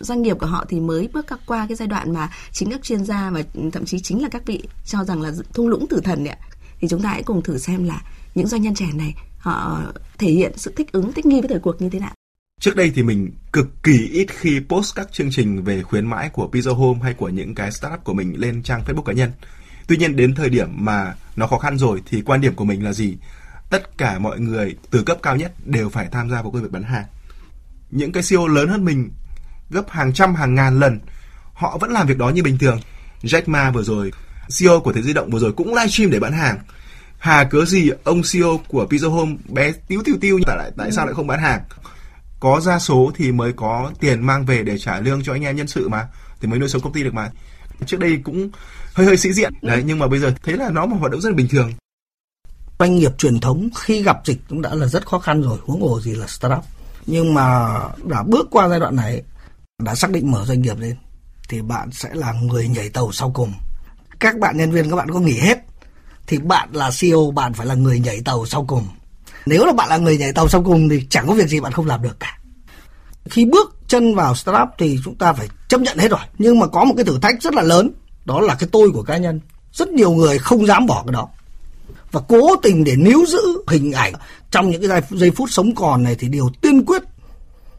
Doanh 0.00 0.22
nghiệp 0.22 0.36
của 0.40 0.46
họ 0.46 0.64
thì 0.68 0.80
mới 0.80 1.08
bước 1.12 1.26
qua 1.46 1.66
cái 1.68 1.76
giai 1.76 1.88
đoạn 1.88 2.12
mà 2.12 2.30
chính 2.52 2.70
các 2.70 2.82
chuyên 2.82 3.04
gia 3.04 3.30
và 3.30 3.42
thậm 3.72 3.84
chí 3.84 4.00
chính 4.00 4.22
là 4.22 4.28
các 4.28 4.46
vị 4.46 4.62
cho 4.84 5.04
rằng 5.04 5.22
là 5.22 5.32
thung 5.54 5.68
lũng 5.68 5.86
tử 5.86 6.00
thần 6.04 6.24
đấy 6.24 6.36
thì 6.80 6.88
chúng 6.88 7.02
ta 7.02 7.08
hãy 7.08 7.22
cùng 7.22 7.42
thử 7.42 7.58
xem 7.58 7.84
là 7.84 8.02
những 8.34 8.46
doanh 8.46 8.62
nhân 8.62 8.74
trẻ 8.74 8.86
này, 8.94 9.14
họ 9.38 9.82
thể 10.18 10.30
hiện 10.30 10.52
sự 10.56 10.72
thích 10.76 10.92
ứng, 10.92 11.12
thích 11.12 11.26
nghi 11.26 11.40
với 11.40 11.48
thời 11.48 11.58
cuộc 11.58 11.82
như 11.82 11.88
thế 11.88 12.00
nào. 12.00 12.12
Trước 12.60 12.76
đây 12.76 12.92
thì 12.94 13.02
mình 13.02 13.30
cực 13.52 13.82
kỳ 13.82 14.08
ít 14.12 14.26
khi 14.30 14.60
post 14.68 14.94
các 14.94 15.12
chương 15.12 15.30
trình 15.30 15.62
về 15.62 15.82
khuyến 15.82 16.06
mãi 16.06 16.30
của 16.32 16.48
Pizza 16.52 16.74
Home 16.74 17.00
hay 17.02 17.14
của 17.14 17.28
những 17.28 17.54
cái 17.54 17.72
startup 17.72 18.04
của 18.04 18.14
mình 18.14 18.40
lên 18.40 18.62
trang 18.62 18.82
Facebook 18.86 19.02
cá 19.02 19.12
nhân. 19.12 19.30
Tuy 19.86 19.96
nhiên 19.96 20.16
đến 20.16 20.34
thời 20.34 20.50
điểm 20.50 20.68
mà 20.84 21.14
nó 21.36 21.46
khó 21.46 21.58
khăn 21.58 21.78
rồi 21.78 22.02
thì 22.06 22.22
quan 22.22 22.40
điểm 22.40 22.54
của 22.54 22.64
mình 22.64 22.84
là 22.84 22.92
gì? 22.92 23.16
Tất 23.70 23.98
cả 23.98 24.18
mọi 24.18 24.40
người 24.40 24.76
từ 24.90 25.02
cấp 25.02 25.18
cao 25.22 25.36
nhất 25.36 25.52
đều 25.64 25.88
phải 25.88 26.08
tham 26.12 26.30
gia 26.30 26.42
vào 26.42 26.50
công 26.50 26.62
việc 26.62 26.72
bán 26.72 26.82
hàng. 26.82 27.04
Những 27.90 28.12
cái 28.12 28.22
CEO 28.28 28.46
lớn 28.48 28.68
hơn 28.68 28.84
mình 28.84 29.10
gấp 29.70 29.90
hàng 29.90 30.12
trăm 30.12 30.34
hàng 30.34 30.54
ngàn 30.54 30.80
lần 30.80 31.00
họ 31.52 31.78
vẫn 31.78 31.90
làm 31.90 32.06
việc 32.06 32.18
đó 32.18 32.28
như 32.28 32.42
bình 32.42 32.58
thường. 32.58 32.80
Jack 33.22 33.42
Ma 33.46 33.70
vừa 33.70 33.82
rồi, 33.82 34.12
CEO 34.58 34.80
của 34.80 34.92
Thế 34.92 35.02
di 35.02 35.12
động 35.12 35.30
vừa 35.30 35.38
rồi 35.38 35.52
cũng 35.52 35.74
livestream 35.74 36.10
để 36.10 36.20
bán 36.20 36.32
hàng. 36.32 36.58
Hà 37.18 37.44
cớ 37.44 37.64
gì 37.64 37.90
ông 38.04 38.22
CEO 38.32 38.60
của 38.68 38.86
Pizza 38.90 39.10
Home 39.10 39.36
bé 39.48 39.72
tiêu 39.88 40.02
tiêu 40.04 40.16
tiêu 40.20 40.40
tại 40.46 40.56
lại 40.56 40.70
tại 40.76 40.92
sao 40.92 41.06
lại 41.06 41.14
không 41.14 41.26
bán 41.26 41.40
hàng? 41.40 41.60
Có 42.40 42.60
ra 42.60 42.78
số 42.78 43.12
thì 43.16 43.32
mới 43.32 43.52
có 43.52 43.92
tiền 44.00 44.26
mang 44.26 44.44
về 44.44 44.62
để 44.62 44.78
trả 44.78 45.00
lương 45.00 45.22
cho 45.22 45.32
anh 45.32 45.44
em 45.44 45.56
nhân 45.56 45.66
sự 45.66 45.88
mà 45.88 46.06
thì 46.40 46.48
mới 46.48 46.58
nuôi 46.58 46.68
sống 46.68 46.82
công 46.82 46.92
ty 46.92 47.02
được 47.02 47.14
mà. 47.14 47.30
Trước 47.86 48.00
đây 48.00 48.20
cũng 48.24 48.50
hơi 48.94 49.06
hơi 49.06 49.16
sĩ 49.16 49.32
diện. 49.32 49.52
Đấy, 49.62 49.82
nhưng 49.86 49.98
mà 49.98 50.06
bây 50.08 50.18
giờ 50.18 50.34
thấy 50.42 50.56
là 50.56 50.70
nó 50.70 50.86
một 50.86 50.96
hoạt 51.00 51.12
động 51.12 51.20
rất 51.20 51.30
là 51.30 51.36
bình 51.36 51.48
thường. 51.48 51.72
Doanh 52.78 52.94
nghiệp 52.94 53.18
truyền 53.18 53.40
thống 53.40 53.68
khi 53.76 54.02
gặp 54.02 54.20
dịch 54.24 54.38
cũng 54.48 54.62
đã 54.62 54.74
là 54.74 54.86
rất 54.86 55.06
khó 55.06 55.18
khăn 55.18 55.42
rồi, 55.42 55.58
huống 55.62 55.82
hồ 55.82 56.00
gì 56.00 56.14
là 56.14 56.26
startup. 56.26 56.64
Nhưng 57.06 57.34
mà 57.34 57.78
đã 58.04 58.22
bước 58.22 58.48
qua 58.50 58.68
giai 58.68 58.80
đoạn 58.80 58.96
này, 58.96 59.22
đã 59.82 59.94
xác 59.94 60.10
định 60.10 60.30
mở 60.30 60.44
doanh 60.44 60.62
nghiệp 60.62 60.78
lên, 60.78 60.96
thì 61.48 61.62
bạn 61.62 61.90
sẽ 61.92 62.10
là 62.14 62.32
người 62.32 62.68
nhảy 62.68 62.88
tàu 62.88 63.12
sau 63.12 63.30
cùng. 63.30 63.52
Các 64.20 64.38
bạn 64.38 64.56
nhân 64.56 64.70
viên, 64.70 64.90
các 64.90 64.96
bạn 64.96 65.10
có 65.10 65.20
nghỉ 65.20 65.38
hết, 65.38 65.58
thì 66.26 66.38
bạn 66.38 66.68
là 66.72 66.90
CEO 67.00 67.30
bạn 67.30 67.54
phải 67.54 67.66
là 67.66 67.74
người 67.74 68.00
nhảy 68.00 68.20
tàu 68.24 68.46
sau 68.46 68.64
cùng. 68.64 68.86
Nếu 69.46 69.66
là 69.66 69.72
bạn 69.72 69.88
là 69.88 69.96
người 69.96 70.18
nhảy 70.18 70.32
tàu 70.32 70.48
sau 70.48 70.62
cùng 70.62 70.88
thì 70.88 71.06
chẳng 71.10 71.26
có 71.26 71.34
việc 71.34 71.48
gì 71.48 71.60
bạn 71.60 71.72
không 71.72 71.86
làm 71.86 72.02
được 72.02 72.20
cả. 72.20 72.38
Khi 73.30 73.44
bước 73.44 73.76
chân 73.88 74.14
vào 74.14 74.34
startup 74.34 74.68
thì 74.78 74.98
chúng 75.04 75.14
ta 75.14 75.32
phải 75.32 75.48
chấp 75.68 75.80
nhận 75.80 75.98
hết 75.98 76.10
rồi. 76.10 76.20
Nhưng 76.38 76.58
mà 76.58 76.66
có 76.66 76.84
một 76.84 76.94
cái 76.96 77.04
thử 77.04 77.18
thách 77.18 77.42
rất 77.42 77.54
là 77.54 77.62
lớn 77.62 77.90
đó 78.24 78.40
là 78.40 78.54
cái 78.54 78.68
tôi 78.72 78.90
của 78.90 79.02
cá 79.02 79.16
nhân. 79.16 79.40
Rất 79.72 79.88
nhiều 79.88 80.12
người 80.12 80.38
không 80.38 80.66
dám 80.66 80.86
bỏ 80.86 81.02
cái 81.06 81.12
đó. 81.12 81.28
Và 82.12 82.20
cố 82.28 82.56
tình 82.56 82.84
để 82.84 82.96
níu 82.96 83.26
giữ 83.26 83.62
hình 83.68 83.92
ảnh 83.92 84.12
trong 84.50 84.70
những 84.70 84.88
cái 84.88 85.02
giây 85.10 85.30
phút 85.30 85.50
sống 85.50 85.74
còn 85.74 86.02
này 86.02 86.16
thì 86.18 86.28
điều 86.28 86.50
tiên 86.60 86.84
quyết 86.84 87.02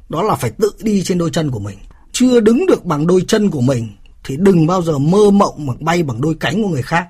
đó 0.10 0.24
là 0.24 0.36
phải 0.36 0.52
tự 0.52 0.72
đi 0.82 1.04
trên 1.04 1.18
đôi 1.18 1.30
chân 1.30 1.52
của 1.52 1.60
mình. 1.60 1.78
Chưa 2.12 2.40
đứng 2.40 2.66
được 2.66 2.86
bằng 2.86 3.08
đôi 3.08 3.26
chân 3.28 3.52
của 3.52 3.62
mình 3.62 3.90
thì 4.24 4.38
đừng 4.40 4.68
bao 4.68 4.82
giờ 4.82 4.98
mơ 4.98 5.32
mộng 5.32 5.66
mà 5.66 5.74
bay 5.80 6.04
bằng 6.04 6.22
đôi 6.22 6.36
cánh 6.40 6.64
của 6.64 6.70
người 6.70 6.82
khác. 6.82 7.08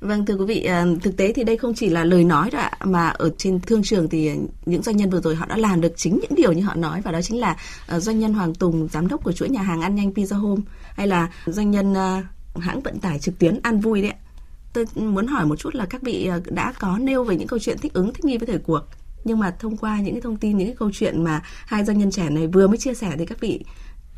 Vâng 0.00 0.26
thưa 0.26 0.34
quý 0.34 0.44
vị, 0.44 0.64
à, 0.64 0.86
thực 1.02 1.16
tế 1.16 1.32
thì 1.32 1.44
đây 1.44 1.56
không 1.56 1.74
chỉ 1.74 1.88
là 1.88 2.04
lời 2.04 2.24
nói 2.24 2.50
đâu 2.50 2.62
mà 2.84 3.08
ở 3.08 3.30
trên 3.38 3.60
thương 3.60 3.82
trường 3.82 4.08
thì 4.08 4.30
những 4.66 4.82
doanh 4.82 4.96
nhân 4.96 5.10
vừa 5.10 5.20
rồi 5.20 5.34
họ 5.34 5.46
đã 5.46 5.56
làm 5.56 5.80
được 5.80 5.92
chính 5.96 6.18
những 6.22 6.34
điều 6.36 6.52
như 6.52 6.62
họ 6.62 6.74
nói 6.74 7.00
và 7.04 7.12
đó 7.12 7.22
chính 7.22 7.40
là 7.40 7.56
à, 7.86 8.00
doanh 8.00 8.18
nhân 8.18 8.34
Hoàng 8.34 8.54
Tùng, 8.54 8.88
giám 8.92 9.08
đốc 9.08 9.24
của 9.24 9.32
chuỗi 9.32 9.48
nhà 9.48 9.62
hàng 9.62 9.80
ăn 9.80 9.94
nhanh 9.94 10.10
Pizza 10.10 10.38
Home 10.38 10.62
hay 10.94 11.06
là 11.06 11.28
doanh 11.46 11.70
nhân 11.70 11.94
à, 11.94 12.22
hãng 12.60 12.80
vận 12.80 12.98
tải 12.98 13.18
trực 13.18 13.38
tuyến 13.38 13.60
An 13.62 13.80
Vui 13.80 14.02
đấy. 14.02 14.12
Tôi 14.72 14.84
muốn 14.94 15.26
hỏi 15.26 15.46
một 15.46 15.56
chút 15.56 15.74
là 15.74 15.86
các 15.86 16.02
vị 16.02 16.30
đã 16.44 16.72
có 16.78 16.98
nêu 16.98 17.24
về 17.24 17.36
những 17.36 17.48
câu 17.48 17.58
chuyện 17.58 17.78
thích 17.78 17.92
ứng 17.92 18.12
thích 18.12 18.24
nghi 18.24 18.38
với 18.38 18.46
thời 18.46 18.58
cuộc 18.58 18.88
nhưng 19.24 19.38
mà 19.38 19.54
thông 19.58 19.76
qua 19.76 20.00
những 20.00 20.14
cái 20.14 20.20
thông 20.20 20.36
tin 20.36 20.58
những 20.58 20.68
cái 20.68 20.76
câu 20.78 20.90
chuyện 20.94 21.24
mà 21.24 21.42
hai 21.66 21.84
doanh 21.84 21.98
nhân 21.98 22.10
trẻ 22.10 22.30
này 22.30 22.46
vừa 22.46 22.66
mới 22.66 22.78
chia 22.78 22.94
sẻ 22.94 23.12
thì 23.18 23.26
các 23.26 23.40
vị 23.40 23.64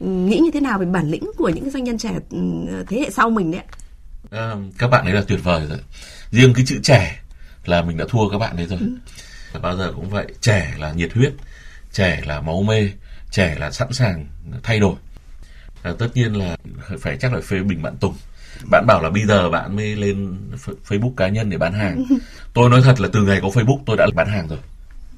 ừ, 0.00 0.06
nghĩ 0.06 0.38
như 0.38 0.50
thế 0.50 0.60
nào 0.60 0.78
về 0.78 0.86
bản 0.86 1.10
lĩnh 1.10 1.30
của 1.36 1.48
những 1.48 1.70
doanh 1.70 1.84
nhân 1.84 1.98
trẻ 1.98 2.18
ừ, 2.30 2.38
thế 2.88 3.00
hệ 3.00 3.10
sau 3.10 3.30
mình 3.30 3.50
đấy 3.50 3.62
à, 4.30 4.56
các 4.78 4.88
bạn 4.88 5.04
ấy 5.04 5.14
là 5.14 5.22
tuyệt 5.28 5.40
vời 5.44 5.66
rồi 5.68 5.78
riêng 6.30 6.54
cái 6.54 6.64
chữ 6.66 6.78
trẻ 6.82 7.20
là 7.64 7.82
mình 7.82 7.96
đã 7.96 8.04
thua 8.08 8.28
các 8.28 8.38
bạn 8.38 8.56
đấy 8.56 8.66
rồi 8.66 8.78
ừ. 9.52 9.60
bao 9.62 9.76
giờ 9.76 9.92
cũng 9.96 10.10
vậy 10.10 10.26
trẻ 10.40 10.74
là 10.78 10.92
nhiệt 10.92 11.12
huyết 11.12 11.32
trẻ 11.92 12.22
là 12.26 12.40
máu 12.40 12.62
mê 12.62 12.90
trẻ 13.30 13.56
là 13.58 13.70
sẵn 13.70 13.92
sàng 13.92 14.26
thay 14.62 14.80
đổi 14.80 14.94
à, 15.84 15.92
tất 15.98 16.08
nhiên 16.14 16.32
là 16.36 16.56
phải 16.98 17.16
chắc 17.20 17.32
là 17.32 17.40
phê 17.40 17.60
bình 17.60 17.82
bạn 17.82 17.96
tùng 18.00 18.14
bạn 18.70 18.84
bảo 18.86 19.02
là 19.02 19.10
bây 19.10 19.26
giờ 19.26 19.50
bạn 19.50 19.76
mới 19.76 19.96
lên 19.96 20.36
Facebook 20.88 21.14
cá 21.16 21.28
nhân 21.28 21.50
để 21.50 21.58
bán 21.58 21.72
hàng. 21.72 22.04
Tôi 22.52 22.70
nói 22.70 22.82
thật 22.84 23.00
là 23.00 23.08
từ 23.12 23.22
ngày 23.22 23.38
có 23.42 23.48
Facebook 23.48 23.78
tôi 23.86 23.96
đã 23.96 24.06
bán 24.14 24.28
hàng 24.28 24.48
rồi 24.48 24.58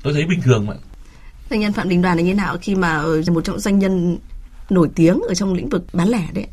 tôi 0.02 0.12
thấy 0.12 0.26
bình 0.26 0.40
thường 0.42 0.66
mà 0.66 0.74
doanh 1.50 1.60
nhân 1.60 1.72
phạm 1.72 1.88
đình 1.88 2.02
đoàn 2.02 2.16
là 2.16 2.22
như 2.22 2.30
thế 2.30 2.34
nào 2.34 2.56
khi 2.62 2.74
mà 2.74 2.96
ở 2.96 3.22
một 3.32 3.44
trong 3.44 3.60
doanh 3.60 3.78
nhân 3.78 4.18
nổi 4.70 4.90
tiếng 4.94 5.20
ở 5.28 5.34
trong 5.34 5.54
lĩnh 5.54 5.68
vực 5.68 5.84
bán 5.92 6.08
lẻ 6.08 6.28
đấy 6.32 6.46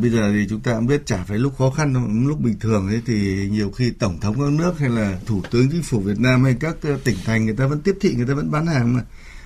Bây 0.00 0.10
giờ 0.10 0.32
thì 0.32 0.46
chúng 0.50 0.60
ta 0.60 0.72
cũng 0.72 0.86
biết 0.86 1.06
chả 1.06 1.24
phải 1.24 1.38
lúc 1.38 1.58
khó 1.58 1.70
khăn 1.70 2.24
lúc 2.28 2.40
bình 2.40 2.58
thường 2.60 2.88
ấy 2.88 3.02
thì 3.06 3.48
nhiều 3.52 3.70
khi 3.70 3.90
tổng 3.90 4.20
thống 4.20 4.34
các 4.40 4.52
nước 4.52 4.78
hay 4.78 4.88
là 4.88 5.18
thủ 5.26 5.42
tướng 5.50 5.70
chính 5.70 5.82
phủ 5.82 6.00
Việt 6.00 6.20
Nam 6.20 6.44
hay 6.44 6.56
các 6.60 6.76
ờ, 6.82 6.98
tỉnh 7.04 7.16
thành 7.24 7.44
người 7.44 7.56
ta 7.56 7.66
vẫn 7.66 7.80
tiếp 7.80 7.94
thị 8.00 8.14
người 8.16 8.26
ta 8.26 8.34
vẫn 8.34 8.50
bán 8.50 8.66
hàng 8.66 8.94
mà. 8.94 9.00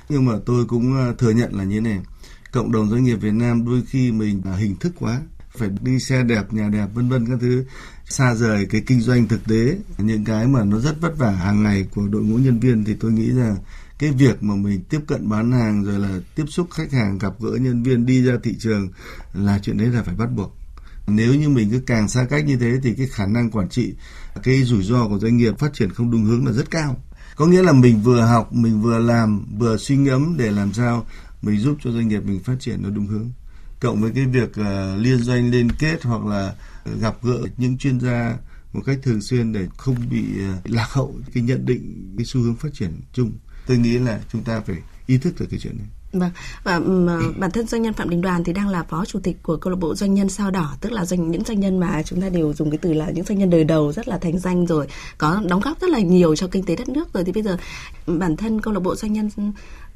Nhưng 0.09 0.25
mà 0.25 0.33
tôi 0.47 0.65
cũng 0.65 0.97
ờ, 0.97 1.15
thừa 1.19 1.31
nhận 1.31 1.55
là 1.55 1.65
như 1.65 1.81
thế 1.81 1.81
này. 1.81 1.99
Cộng 2.53 2.73
đồng 2.73 2.91
doanh 2.91 3.05
nghiệp 3.05 3.17
Việt 3.17 3.35
Nam 3.35 3.65
đôi 3.65 3.83
khi 3.89 4.13
mình 4.13 4.43
à, 4.45 4.53
hình 4.53 4.77
thức 4.77 4.93
quá, 4.99 5.21
phải 5.57 5.69
đi 5.81 5.99
xe 5.99 6.23
đẹp, 6.23 6.53
nhà 6.53 6.69
đẹp, 6.69 6.87
vân 6.95 7.09
vân 7.09 7.27
các 7.27 7.39
thứ, 7.41 7.65
xa 8.05 8.35
rời 8.35 8.67
cái 8.67 8.83
kinh 8.87 9.01
doanh 9.01 9.29
thực 9.29 9.45
tế. 9.45 9.79
Những 9.99 10.25
cái 10.25 10.47
mà 10.47 10.65
nó 10.65 10.79
rất 10.79 11.01
vất 11.01 11.19
vả 11.19 11.31
hàng 11.31 11.63
ngày 11.63 11.87
của 11.95 12.09
đội 12.09 12.23
ngũ 12.23 12.37
nhân 12.37 12.61
viên 12.61 12.85
thì 12.85 12.95
tôi 12.95 13.13
nghĩ 13.13 13.33
rằng 13.33 13.57
cái 13.99 14.11
việc 14.11 14.43
mà 14.43 14.55
mình 14.55 14.83
tiếp 14.89 15.01
cận 15.07 15.29
bán 15.29 15.53
hàng 15.53 15.85
rồi 15.85 15.99
là 15.99 16.21
tiếp 16.35 16.45
xúc 16.49 16.69
khách 16.71 16.93
hàng, 16.93 17.19
gặp 17.19 17.33
gỡ 17.41 17.51
nhân 17.61 17.83
viên, 17.83 18.07
đi 18.07 18.23
ra 18.23 18.35
thị 18.43 18.55
trường 18.59 18.89
là 19.35 19.59
chuyện 19.63 19.79
đấy 19.79 19.89
là 19.89 20.03
phải 20.03 20.15
bắt 20.15 20.29
buộc. 20.37 20.57
Nếu 21.07 21.35
như 21.35 21.49
mình 21.49 21.71
cứ 21.71 21.81
càng 21.87 22.09
xa 22.09 22.25
cách 22.25 22.47
như 22.47 22.57
thế 22.57 22.79
thì 22.83 22.95
cái 22.95 23.07
khả 23.07 23.27
năng 23.27 23.51
quản 23.51 23.69
trị, 23.69 23.95
cái 24.43 24.63
rủi 24.63 24.83
ro 24.83 25.09
của 25.09 25.19
doanh 25.19 25.37
nghiệp 25.37 25.59
phát 25.59 25.73
triển 25.75 25.91
không 25.91 26.11
đúng 26.11 26.25
hướng 26.25 26.47
là 26.47 26.53
rất 26.53 26.71
cao. 26.71 27.03
Có 27.37 27.47
nghĩa 27.47 27.63
là 27.63 27.73
mình 27.73 28.03
vừa 28.03 28.21
học, 28.21 28.53
mình 28.53 28.83
vừa 28.83 28.99
làm, 28.99 29.47
vừa 29.59 29.77
suy 29.77 29.97
ngẫm 29.97 30.37
để 30.37 30.51
làm 30.51 30.73
sao 30.73 31.07
mình 31.43 31.61
giúp 31.61 31.79
cho 31.85 31.91
doanh 31.91 32.09
nghiệp 32.09 32.21
mình 32.25 32.41
phát 32.41 32.57
triển 32.61 32.83
nó 32.83 32.91
đúng 32.91 33.07
hướng. 33.07 33.31
Cộng 33.81 34.01
với 34.01 34.13
cái 34.15 34.27
việc 34.27 34.51
uh, 34.51 34.99
liên 34.99 35.19
doanh 35.19 35.51
liên 35.51 35.73
kết 35.73 36.03
hoặc 36.03 36.25
là 36.25 36.55
gặp 37.01 37.17
gỡ 37.23 37.39
những 37.57 37.79
chuyên 37.79 38.01
gia 38.01 38.37
một 38.73 38.81
cách 38.87 38.99
thường 39.03 39.21
xuyên 39.21 39.53
để 39.53 39.69
không 39.77 39.97
bị 40.11 40.25
uh, 40.25 40.71
lạc 40.71 40.89
hậu 40.91 41.17
cái 41.35 41.43
nhận 41.43 41.67
định 41.67 42.15
cái 42.17 42.27
xu 42.27 42.41
hướng 42.41 42.57
phát 42.57 42.75
triển 42.75 43.01
chung 43.13 43.33
tôi 43.67 43.79
nghĩ 43.79 43.99
là 43.99 44.21
chúng 44.33 44.45
ta 44.45 44.61
phải 44.61 44.77
ý 45.07 45.19
thức 45.19 45.35
được 45.41 45.47
cái 45.51 45.61
chuyện 45.61 45.79
này. 45.79 45.87
Vâng, 46.13 46.31
và 46.65 46.81
ờ, 47.07 47.21
bản 47.37 47.51
thân 47.51 47.67
doanh 47.67 47.83
nhân 47.83 47.93
Phạm 47.93 48.11
Đình 48.11 48.21
Đoàn 48.21 48.45
thì 48.45 48.53
đang 48.53 48.69
là 48.69 48.83
phó 48.83 49.05
chủ 49.05 49.21
tịch 49.23 49.43
của 49.43 49.57
câu 49.57 49.71
lạc 49.71 49.79
bộ 49.81 49.95
doanh 49.95 50.15
nhân 50.15 50.29
sao 50.29 50.51
đỏ, 50.51 50.75
tức 50.81 50.93
là 50.93 51.05
doanh 51.05 51.31
những 51.31 51.45
doanh 51.45 51.61
nhân 51.61 51.81
mà 51.81 52.03
chúng 52.03 52.21
ta 52.21 52.29
đều 52.29 52.53
dùng 52.53 52.71
cái 52.71 52.79
từ 52.79 52.93
là 52.93 53.11
những 53.11 53.25
doanh 53.25 53.39
nhân 53.39 53.51
đời 53.51 53.65
đầu 53.65 53.93
rất 53.93 54.09
là 54.09 54.19
thành 54.19 54.39
danh 54.39 54.67
rồi, 54.67 54.87
có 55.19 55.43
đóng 55.49 55.61
góp 55.61 55.81
rất 55.81 55.91
là 55.91 55.99
nhiều 55.99 56.37
cho 56.37 56.47
kinh 56.47 56.65
tế 56.65 56.77
đất 56.77 56.89
nước 56.89 57.13
rồi. 57.15 57.25
Thì 57.25 57.33
bây 57.33 57.43
giờ 57.43 57.57
bản 58.07 58.37
thân 58.37 58.61
câu 58.61 58.75
lạc 58.75 58.81
bộ 58.81 58.97
doanh 58.97 59.13
nhân 59.13 59.31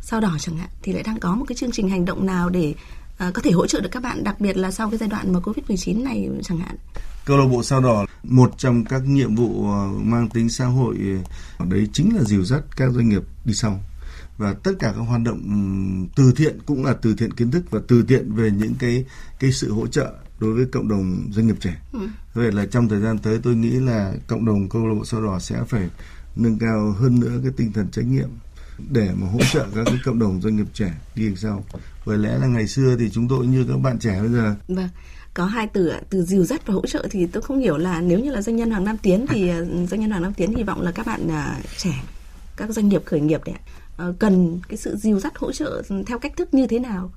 sao 0.00 0.20
đỏ 0.20 0.37
chẳng 0.40 0.56
hạn 0.56 0.68
thì 0.82 0.92
lại 0.92 1.02
đang 1.02 1.18
có 1.20 1.35
một 1.35 1.44
cái 1.49 1.56
chương 1.56 1.73
trình 1.73 1.88
hành 1.88 2.04
động 2.04 2.26
nào 2.26 2.49
để 2.49 2.75
à, 3.18 3.30
có 3.35 3.42
thể 3.42 3.50
hỗ 3.50 3.66
trợ 3.66 3.80
được 3.80 3.88
các 3.92 4.02
bạn 4.02 4.25
đặc 4.25 4.40
biệt 4.40 4.56
là 4.56 4.70
sau 4.70 4.90
cái 4.90 4.99
giai 4.99 5.08
đoạn 5.08 5.32
mà 5.32 5.40
covid 5.40 5.64
19 5.68 6.04
này 6.04 6.28
chẳng 6.43 6.58
hạn? 6.58 6.76
Câu 7.25 7.36
lạc 7.36 7.47
bộ 7.47 7.62
sao 7.62 7.80
đỏ 7.80 8.06
một 8.23 8.52
trong 8.58 8.84
các 8.84 9.02
nhiệm 9.06 9.34
vụ 9.34 9.71
ờ, 9.71 9.88
mang 9.88 10.28
tính 10.28 10.49
xã 10.49 10.64
hội 10.67 10.97
đấy 11.69 11.88
chính 11.93 12.17
là 12.17 12.23
dìu 12.23 12.45
dắt 12.45 12.62
các 12.76 12.91
doanh 12.93 13.08
nghiệp 13.08 13.23
đi 13.45 13.54
sau 13.54 13.80
và 14.38 14.54
tất 14.54 14.72
cả 14.78 14.92
các 14.96 15.02
hoạt 15.02 15.20
động 15.25 15.40
từ 16.16 16.32
thiện 16.36 16.58
cũng 16.66 16.84
là 16.84 16.94
từ 17.02 17.14
thiện 17.14 17.32
kiến 17.32 17.50
thức 17.50 17.70
và 17.70 17.80
từ 17.88 18.04
thiện 18.08 18.32
về 18.32 18.50
những 18.50 18.75
cái 18.78 19.04
cái 19.40 19.52
sự 19.52 19.72
hỗ 19.72 19.86
trợ 19.86 20.12
đối 20.40 20.54
với 20.54 20.66
cộng 20.72 20.88
đồng 20.88 21.28
doanh 21.30 21.46
nghiệp 21.46 21.56
trẻ. 21.60 21.80
Ừ. 21.92 22.00
Vậy 22.34 22.52
là 22.52 22.66
trong 22.66 22.88
thời 22.88 23.00
gian 23.00 23.18
tới 23.18 23.40
tôi 23.42 23.54
nghĩ 23.54 23.70
là 23.70 24.14
cộng 24.26 24.44
đồng 24.44 24.68
câu 24.68 24.86
lạc 24.86 24.94
bộ 24.94 25.04
sao 25.04 25.22
đỏ 25.22 25.38
sẽ 25.38 25.64
phải 25.68 25.90
nâng 26.36 26.58
cao 26.58 26.94
hơn 26.99 27.20
nữa 27.20 27.40
cái 27.42 27.52
tinh 27.56 27.72
thần 27.72 27.88
trách 27.90 28.06
nhiệm 28.06 28.28
để 28.90 29.10
mà 29.14 29.26
hỗ 29.26 29.38
trợ 29.52 29.66
các 29.75 29.82
cái 29.86 29.99
cộng 30.04 30.18
đồng 30.18 30.40
doanh 30.40 30.56
nghiệp 30.56 30.66
trẻ 30.72 30.94
đi 31.14 31.26
đằng 31.26 31.36
sau 31.36 31.64
bởi 32.06 32.18
lẽ 32.18 32.38
là 32.38 32.46
ngày 32.46 32.66
xưa 32.66 32.96
thì 32.99 33.10
chúng 33.10 33.28
tôi 33.28 33.46
như 33.46 33.64
các 33.68 33.76
bạn 33.76 33.99
trẻ 33.99 34.20
bây 34.20 34.32
giờ 34.32 34.54
vâng 34.68 34.88
có 35.34 35.44
hai 35.44 35.66
từ 35.66 35.92
từ 36.10 36.22
dìu 36.22 36.44
dắt 36.44 36.66
và 36.66 36.75
hỗ 36.75 36.86
trợ 36.86 37.06
thì 37.10 37.26
tôi 37.26 37.42
không 37.42 37.58
hiểu 37.58 37.76
là 37.76 38.00
nếu 38.00 38.18
như 38.18 38.32
là 38.32 38.42
doanh 38.42 38.56
nhân 38.56 38.70
Hoàng 38.70 38.84
Nam 38.84 38.96
Tiến 38.99 39.26
thì 39.28 39.52
doanh 39.90 40.00
nhân 40.00 40.10
Hoàng 40.10 40.22
Nam 40.22 40.34
Tiến 40.34 40.54
hy 40.56 40.62
vọng 40.62 40.82
là 40.82 40.92
các 40.92 41.06
bạn 41.06 41.26
uh, 41.26 41.66
trẻ 41.76 42.02
các 42.56 42.70
doanh 42.70 42.88
nghiệp 42.88 43.02
khởi 43.04 43.20
nghiệp 43.20 43.40
đấy 43.44 43.54
Ờ, 43.97 44.15
cần 44.19 44.61
cái 44.69 44.76
sự 44.76 44.97
dìu 44.97 45.21
dắt 45.21 45.32
hỗ 45.37 45.52
trợ 45.52 45.82
theo 46.06 46.19
cách 46.19 46.32
thức 46.37 46.54
như 46.54 46.67
thế 46.67 46.78
nào? 46.78 47.11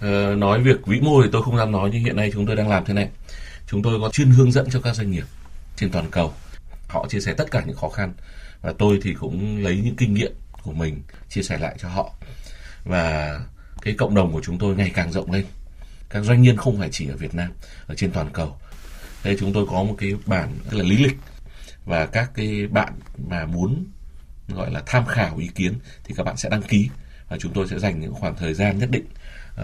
Ờ, 0.00 0.34
nói 0.34 0.62
việc 0.62 0.86
vĩ 0.86 1.00
mô 1.00 1.22
thì 1.22 1.28
tôi 1.32 1.42
không 1.42 1.56
dám 1.56 1.72
nói 1.72 1.90
nhưng 1.92 2.04
hiện 2.04 2.16
nay 2.16 2.30
chúng 2.32 2.46
tôi 2.46 2.56
đang 2.56 2.68
làm 2.68 2.84
thế 2.84 2.94
này. 2.94 3.08
Chúng 3.66 3.82
tôi 3.82 4.00
có 4.00 4.10
chuyên 4.10 4.30
hướng 4.30 4.52
dẫn 4.52 4.70
cho 4.70 4.80
các 4.80 4.96
doanh 4.96 5.10
nghiệp 5.10 5.24
trên 5.76 5.90
toàn 5.90 6.10
cầu. 6.10 6.32
Họ 6.88 7.06
chia 7.08 7.20
sẻ 7.20 7.34
tất 7.34 7.50
cả 7.50 7.62
những 7.66 7.76
khó 7.76 7.88
khăn 7.88 8.12
và 8.62 8.72
tôi 8.78 8.98
thì 9.02 9.14
cũng 9.14 9.62
lấy 9.62 9.80
những 9.84 9.96
kinh 9.96 10.14
nghiệm 10.14 10.32
của 10.62 10.72
mình 10.72 11.02
chia 11.28 11.42
sẻ 11.42 11.58
lại 11.58 11.76
cho 11.78 11.88
họ. 11.88 12.14
Và 12.84 13.40
cái 13.82 13.94
cộng 13.94 14.14
đồng 14.14 14.32
của 14.32 14.40
chúng 14.44 14.58
tôi 14.58 14.76
ngày 14.76 14.90
càng 14.94 15.12
rộng 15.12 15.32
lên. 15.32 15.44
Các 16.08 16.24
doanh 16.24 16.42
nhân 16.42 16.56
không 16.56 16.78
phải 16.78 16.88
chỉ 16.92 17.08
ở 17.08 17.16
Việt 17.16 17.34
Nam 17.34 17.52
ở 17.86 17.94
trên 17.94 18.10
toàn 18.10 18.30
cầu. 18.32 18.56
Đây 19.24 19.36
chúng 19.40 19.52
tôi 19.52 19.66
có 19.70 19.82
một 19.82 19.94
cái 19.98 20.12
bản 20.26 20.58
tức 20.70 20.76
là 20.76 20.84
lý 20.84 20.96
lịch 20.96 21.16
và 21.84 22.06
các 22.06 22.30
cái 22.34 22.66
bạn 22.66 22.92
mà 23.28 23.46
muốn 23.46 23.84
gọi 24.48 24.70
là 24.70 24.82
tham 24.86 25.06
khảo 25.06 25.36
ý 25.36 25.48
kiến 25.54 25.74
thì 26.04 26.14
các 26.16 26.24
bạn 26.24 26.36
sẽ 26.36 26.48
đăng 26.48 26.62
ký 26.62 26.88
và 27.28 27.36
chúng 27.38 27.52
tôi 27.52 27.68
sẽ 27.68 27.78
dành 27.78 28.00
những 28.00 28.14
khoảng 28.14 28.36
thời 28.36 28.54
gian 28.54 28.78
nhất 28.78 28.90
định 28.90 29.04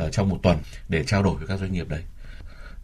uh, 0.06 0.12
trong 0.12 0.28
một 0.28 0.38
tuần 0.42 0.58
để 0.88 1.04
trao 1.04 1.22
đổi 1.22 1.34
với 1.36 1.46
các 1.46 1.60
doanh 1.60 1.72
nghiệp 1.72 1.88
đấy 1.88 2.02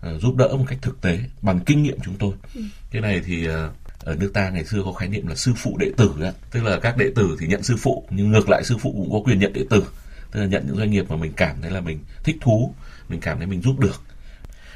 uh, 0.06 0.20
giúp 0.22 0.36
đỡ 0.36 0.48
một 0.48 0.64
cách 0.68 0.78
thực 0.82 1.00
tế 1.00 1.18
bằng 1.42 1.60
kinh 1.60 1.82
nghiệm 1.82 1.98
chúng 2.04 2.14
tôi 2.18 2.32
ừ. 2.54 2.60
cái 2.90 3.02
này 3.02 3.22
thì 3.26 3.48
uh, 3.48 3.54
ở 4.00 4.16
nước 4.16 4.30
ta 4.34 4.50
ngày 4.50 4.64
xưa 4.64 4.82
có 4.84 4.92
khái 4.92 5.08
niệm 5.08 5.26
là 5.26 5.34
sư 5.34 5.52
phụ 5.56 5.76
đệ 5.80 5.90
tử 5.96 6.14
đó. 6.20 6.30
tức 6.50 6.62
là 6.62 6.78
các 6.80 6.96
đệ 6.96 7.10
tử 7.16 7.36
thì 7.40 7.46
nhận 7.46 7.62
sư 7.62 7.76
phụ 7.78 8.04
nhưng 8.10 8.30
ngược 8.30 8.48
lại 8.48 8.64
sư 8.64 8.76
phụ 8.80 8.92
cũng 8.92 9.12
có 9.12 9.20
quyền 9.24 9.38
nhận 9.38 9.52
đệ 9.52 9.64
tử 9.70 9.84
tức 10.30 10.40
là 10.40 10.46
nhận 10.46 10.66
những 10.66 10.76
doanh 10.76 10.90
nghiệp 10.90 11.10
mà 11.10 11.16
mình 11.16 11.32
cảm 11.36 11.56
thấy 11.62 11.70
là 11.70 11.80
mình 11.80 11.98
thích 12.24 12.36
thú 12.40 12.74
mình 13.08 13.20
cảm 13.20 13.38
thấy 13.38 13.46
mình 13.46 13.62
giúp 13.62 13.78
được 13.78 14.02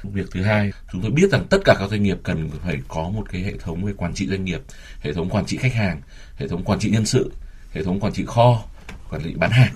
việc 0.02 0.26
thứ 0.30 0.42
hai, 0.42 0.72
chúng 0.92 1.02
tôi 1.02 1.10
biết 1.10 1.30
rằng 1.30 1.46
tất 1.50 1.58
cả 1.64 1.76
các 1.78 1.90
doanh 1.90 2.02
nghiệp 2.02 2.18
cần 2.22 2.50
phải 2.64 2.78
có 2.88 3.08
một 3.08 3.24
cái 3.32 3.42
hệ 3.42 3.52
thống 3.58 3.84
về 3.84 3.92
quản 3.96 4.14
trị 4.14 4.28
doanh 4.28 4.44
nghiệp, 4.44 4.60
hệ 5.00 5.12
thống 5.12 5.30
quản 5.30 5.46
trị 5.46 5.56
khách 5.56 5.74
hàng, 5.74 6.00
hệ 6.36 6.48
thống 6.48 6.64
quản 6.64 6.78
trị 6.78 6.90
nhân 6.90 7.06
sự, 7.06 7.32
hệ 7.72 7.84
thống 7.84 8.00
quản 8.00 8.12
trị 8.12 8.24
kho, 8.26 8.64
quản 9.10 9.22
trị 9.22 9.34
bán 9.34 9.50
hàng. 9.50 9.74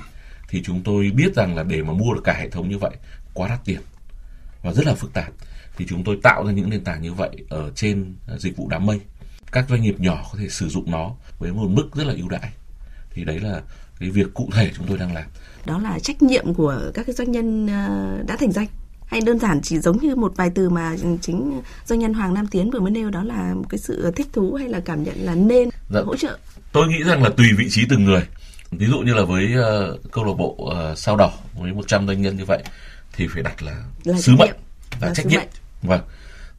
Thì 0.48 0.62
chúng 0.62 0.82
tôi 0.82 1.10
biết 1.14 1.34
rằng 1.34 1.56
là 1.56 1.62
để 1.62 1.82
mà 1.82 1.92
mua 1.92 2.14
được 2.14 2.22
cả 2.24 2.32
hệ 2.38 2.48
thống 2.48 2.68
như 2.68 2.78
vậy, 2.78 2.96
quá 3.34 3.48
đắt 3.48 3.64
tiền 3.64 3.80
và 4.62 4.72
rất 4.72 4.87
là 4.87 4.94
phức 4.94 5.12
tạp. 5.12 5.32
Thì 5.76 5.87
chúng 5.88 6.04
tôi 6.04 6.18
tạo 6.22 6.46
ra 6.46 6.52
những 6.52 6.70
nền 6.70 6.84
tảng 6.84 7.02
như 7.02 7.12
vậy 7.12 7.30
ở 7.48 7.70
trên 7.74 8.14
à, 8.28 8.34
dịch 8.38 8.56
vụ 8.56 8.68
đám 8.68 8.87
mây. 8.87 9.00
Các 9.52 9.66
doanh 9.68 9.82
nghiệp 9.82 10.00
nhỏ 10.00 10.24
có 10.32 10.38
thể 10.38 10.48
sử 10.48 10.68
dụng 10.68 10.90
nó 10.90 11.14
với 11.38 11.52
một 11.52 11.68
mức 11.68 11.88
rất 11.94 12.06
là 12.06 12.14
ưu 12.14 12.28
đãi. 12.28 12.52
Thì 13.10 13.24
đấy 13.24 13.40
là 13.40 13.62
cái 13.98 14.10
việc 14.10 14.34
cụ 14.34 14.48
thể 14.54 14.70
chúng 14.76 14.87
tôi 14.87 14.98
đang 14.98 15.14
làm. 15.14 15.24
Đó 15.66 15.78
là 15.78 15.98
trách 15.98 16.22
nhiệm 16.22 16.54
của 16.54 16.90
các 16.94 17.06
doanh 17.08 17.32
nhân 17.32 17.66
à, 17.66 17.88
đã 18.26 18.37
thành 18.37 18.52
danh 18.52 18.66
hay 19.14 19.20
đơn 19.20 19.38
giản 19.38 19.61
chỉ 19.62 19.79
giống 19.79 19.98
như 19.98 20.16
một 20.16 20.33
vài 20.37 20.50
từ 20.55 20.70
mà 20.70 20.96
chính 21.20 21.62
doanh 21.87 21.98
nhân 21.98 22.14
Hoàng 22.14 22.35
Nam 22.35 22.46
Tiến 22.46 22.70
vừa 22.70 22.81
mới 22.81 22.90
nêu 22.90 23.11
đó 23.11 23.22
là 23.22 23.55
một 23.55 23.64
cái 23.68 23.79
sự 23.79 24.12
thích 24.16 24.27
thú 24.33 24.55
hay 24.55 24.68
là 24.68 24.81
cảm 24.81 25.03
nhận 25.03 25.14
là 25.18 25.35
nên 25.35 25.68
dạ. 25.90 26.00
hỗ 26.00 26.16
trợ? 26.16 26.38
Tôi 26.72 26.88
nghĩ 26.88 27.03
rằng 27.05 27.22
là 27.22 27.31
tùy 27.37 27.46
vị 27.59 27.66
trí 27.70 27.87
từng 27.88 28.05
người. 28.05 28.22
Ví 28.70 28.87
dụ 28.87 28.98
như 28.98 29.14
là 29.14 29.24
với 29.24 29.44
uh, 29.44 30.12
câu 30.12 30.24
lạc 30.24 30.33
bộ 30.38 30.57
uh, 30.61 30.98
sao 30.98 31.16
đỏ 31.16 31.33
với 31.59 31.72
100 31.72 32.07
doanh 32.07 32.22
nhân 32.22 32.37
như 32.37 32.44
vậy 32.44 32.62
thì 33.12 33.27
phải 33.29 33.42
đặt 33.42 33.62
là, 33.62 33.83
là 34.05 34.20
sứ 34.20 34.37
mệnh 34.38 34.55
và 35.00 35.14
trách 35.14 35.27
nhiệm. 35.27 35.42
vâng. 35.83 36.00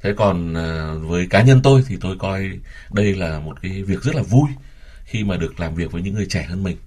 Thế 0.02 0.14
còn 0.18 0.54
uh, 0.54 1.10
với 1.10 1.28
cá 1.30 1.42
nhân 1.42 1.62
tôi 1.64 1.84
thì 1.88 1.98
tôi 2.02 2.16
coi 2.20 2.50
đây 2.92 3.16
là 3.16 3.40
một 3.40 3.62
cái 3.62 3.84
việc 3.84 4.04
rất 4.04 4.16
là 4.16 4.22
vui 4.22 4.50
khi 5.06 5.24
mà 5.24 5.38
được 5.38 5.60
làm 5.60 5.76
việc 5.76 5.92
với 5.92 6.02
những 6.02 6.14
người 6.14 6.28
trẻ 6.30 6.44
hơn 6.50 6.64
mình. 6.64 6.78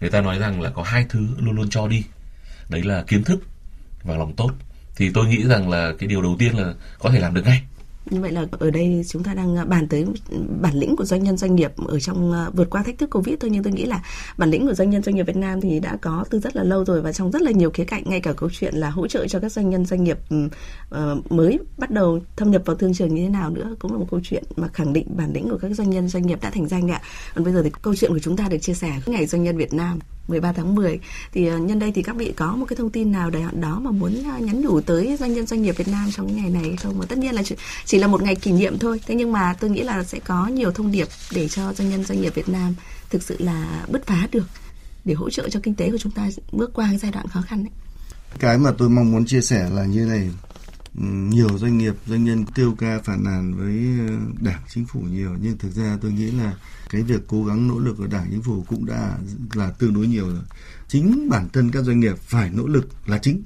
Người 0.00 0.10
ta 0.10 0.20
nói 0.20 0.38
rằng 0.38 0.60
là 0.60 0.70
có 0.70 0.82
hai 0.82 1.06
thứ 1.08 1.26
luôn 1.38 1.56
luôn 1.56 1.70
cho 1.70 1.88
đi. 1.88 2.04
Đấy 2.68 2.82
là 2.82 3.04
kiến 3.06 3.24
thức 3.24 3.40
và 4.02 4.16
lòng 4.16 4.34
tốt 4.36 4.50
thì 4.98 5.10
tôi 5.14 5.26
nghĩ 5.26 5.44
rằng 5.44 5.68
là 5.68 5.92
cái 5.98 6.08
điều 6.08 6.22
đầu 6.22 6.36
tiên 6.38 6.56
là 6.56 6.74
có 6.98 7.10
thể 7.10 7.20
làm 7.20 7.34
được 7.34 7.42
ngay. 7.44 7.62
Như 8.10 8.20
vậy 8.20 8.32
là 8.32 8.46
ở 8.50 8.70
đây 8.70 9.04
chúng 9.08 9.22
ta 9.22 9.34
đang 9.34 9.56
à, 9.56 9.64
bàn 9.64 9.88
tới 9.88 10.06
bản 10.60 10.74
lĩnh 10.74 10.96
của 10.96 11.04
doanh 11.04 11.22
nhân 11.22 11.36
doanh 11.36 11.54
nghiệp 11.54 11.72
ở 11.86 12.00
trong 12.00 12.32
à, 12.32 12.50
vượt 12.52 12.70
qua 12.70 12.82
thách 12.82 12.98
thức 12.98 13.10
Covid 13.10 13.36
thôi. 13.40 13.50
Nhưng 13.50 13.62
tôi 13.62 13.72
nghĩ 13.72 13.84
là 13.84 14.02
bản 14.38 14.50
lĩnh 14.50 14.66
của 14.66 14.74
doanh 14.74 14.90
nhân 14.90 15.02
doanh 15.02 15.16
nghiệp 15.16 15.26
Việt 15.26 15.36
Nam 15.36 15.60
thì 15.60 15.80
đã 15.80 15.96
có 16.00 16.24
từ 16.30 16.38
rất 16.38 16.56
là 16.56 16.62
lâu 16.62 16.84
rồi 16.84 17.02
và 17.02 17.12
trong 17.12 17.30
rất 17.30 17.42
là 17.42 17.50
nhiều 17.50 17.70
khía 17.70 17.84
cạnh, 17.84 18.02
ngay 18.06 18.20
cả 18.20 18.32
câu 18.32 18.50
chuyện 18.52 18.74
là 18.74 18.90
hỗ 18.90 19.08
trợ 19.08 19.26
cho 19.26 19.40
các 19.40 19.52
doanh 19.52 19.70
nhân 19.70 19.84
doanh 19.84 20.04
nghiệp 20.04 20.18
ờ, 20.90 21.20
mới 21.30 21.58
bắt 21.78 21.90
đầu 21.90 22.20
thâm 22.36 22.50
nhập 22.50 22.62
vào 22.64 22.76
thương 22.76 22.94
trường 22.94 23.14
như 23.14 23.22
thế 23.22 23.28
nào 23.28 23.50
nữa 23.50 23.74
cũng 23.78 23.92
là 23.92 23.98
một 23.98 24.06
câu 24.10 24.20
chuyện 24.22 24.44
mà 24.56 24.68
khẳng 24.68 24.92
định 24.92 25.06
bản 25.16 25.32
lĩnh 25.32 25.48
của 25.50 25.58
các 25.58 25.70
doanh 25.74 25.90
nhân 25.90 26.08
doanh 26.08 26.26
nghiệp 26.26 26.38
đã 26.42 26.50
thành 26.50 26.68
danh 26.68 26.90
ạ. 26.90 27.00
Còn 27.34 27.44
bây 27.44 27.52
giờ 27.52 27.62
thì 27.62 27.70
câu 27.82 27.94
chuyện 27.94 28.12
của 28.12 28.18
chúng 28.18 28.36
ta 28.36 28.48
được 28.48 28.58
chia 28.58 28.74
sẻ 28.74 29.00
ngày 29.06 29.26
doanh 29.26 29.42
nhân 29.42 29.56
Việt 29.56 29.72
Nam. 29.72 29.98
13 30.28 30.52
tháng 30.52 30.74
10 30.74 31.00
thì 31.32 31.46
ờ, 31.46 31.58
nhân 31.58 31.78
đây 31.78 31.92
thì 31.94 32.02
các 32.02 32.16
vị 32.16 32.32
có 32.36 32.56
một 32.56 32.66
cái 32.68 32.76
thông 32.76 32.90
tin 32.90 33.12
nào 33.12 33.30
để 33.30 33.42
đó 33.52 33.80
mà 33.80 33.90
muốn 33.90 34.22
nhắn 34.40 34.60
nhủ 34.60 34.80
tới 34.80 35.16
doanh 35.20 35.34
nhân 35.34 35.46
doanh 35.46 35.62
nghiệp 35.62 35.76
Việt 35.78 35.88
Nam 35.88 36.10
trong 36.12 36.36
ngày 36.36 36.50
này 36.50 36.76
không? 36.82 36.98
Mà 36.98 37.04
tất 37.08 37.18
nhiên 37.18 37.34
là 37.34 37.42
chỉ, 37.42 37.54
chỉ 37.84 37.98
là 37.98 38.06
một 38.06 38.22
ngày 38.22 38.34
kỷ 38.34 38.52
niệm 38.52 38.78
thôi. 38.78 39.00
Thế 39.06 39.14
nhưng 39.14 39.32
mà 39.32 39.54
tôi 39.60 39.70
nghĩ 39.70 39.82
là 39.82 40.04
sẽ 40.04 40.18
có 40.18 40.46
nhiều 40.46 40.72
thông 40.72 40.92
điệp 40.92 41.08
để 41.34 41.48
cho 41.48 41.72
doanh 41.72 41.90
nhân 41.90 42.04
doanh 42.04 42.20
nghiệp 42.20 42.34
Việt 42.34 42.48
Nam 42.48 42.74
thực 43.10 43.22
sự 43.22 43.36
là 43.38 43.86
bứt 43.88 44.06
phá 44.06 44.28
được 44.32 44.46
để 45.04 45.14
hỗ 45.14 45.30
trợ 45.30 45.48
cho 45.48 45.60
kinh 45.62 45.74
tế 45.74 45.90
của 45.90 45.98
chúng 45.98 46.12
ta 46.12 46.28
bước 46.52 46.70
qua 46.74 46.86
cái 46.90 46.98
giai 46.98 47.12
đoạn 47.12 47.28
khó 47.28 47.42
khăn 47.42 47.64
đấy. 47.64 47.72
Cái 48.38 48.58
mà 48.58 48.70
tôi 48.78 48.88
mong 48.88 49.12
muốn 49.12 49.26
chia 49.26 49.40
sẻ 49.40 49.70
là 49.70 49.84
như 49.84 50.04
này, 50.04 50.30
nhiều 51.30 51.58
doanh 51.58 51.78
nghiệp, 51.78 51.94
doanh 52.06 52.24
nhân 52.24 52.44
tiêu 52.54 52.74
ca 52.78 52.98
phản 53.04 53.24
nàn 53.24 53.54
với 53.54 54.08
ờ, 54.08 54.14
đảng, 54.40 54.62
chính 54.68 54.86
phủ 54.86 55.00
nhiều. 55.00 55.30
Nhưng 55.40 55.58
thực 55.58 55.74
ra 55.74 55.98
tôi 56.00 56.12
nghĩ 56.12 56.30
là 56.30 56.54
cái 56.90 57.02
việc 57.02 57.20
cố 57.26 57.44
gắng 57.44 57.68
nỗ 57.68 57.78
lực 57.78 57.96
của 57.98 58.06
đảng, 58.06 58.28
chính 58.30 58.42
phủ 58.42 58.64
cũng 58.68 58.86
đã 58.86 59.18
là 59.54 59.70
tương 59.70 59.94
đối 59.94 60.06
nhiều 60.06 60.28
rồi. 60.28 60.42
Chính 60.88 61.28
bản 61.30 61.48
thân 61.52 61.70
các 61.70 61.84
doanh 61.84 62.00
nghiệp 62.00 62.18
phải 62.18 62.50
nỗ 62.50 62.66
lực 62.66 62.88
là 63.06 63.18
chính. 63.18 63.42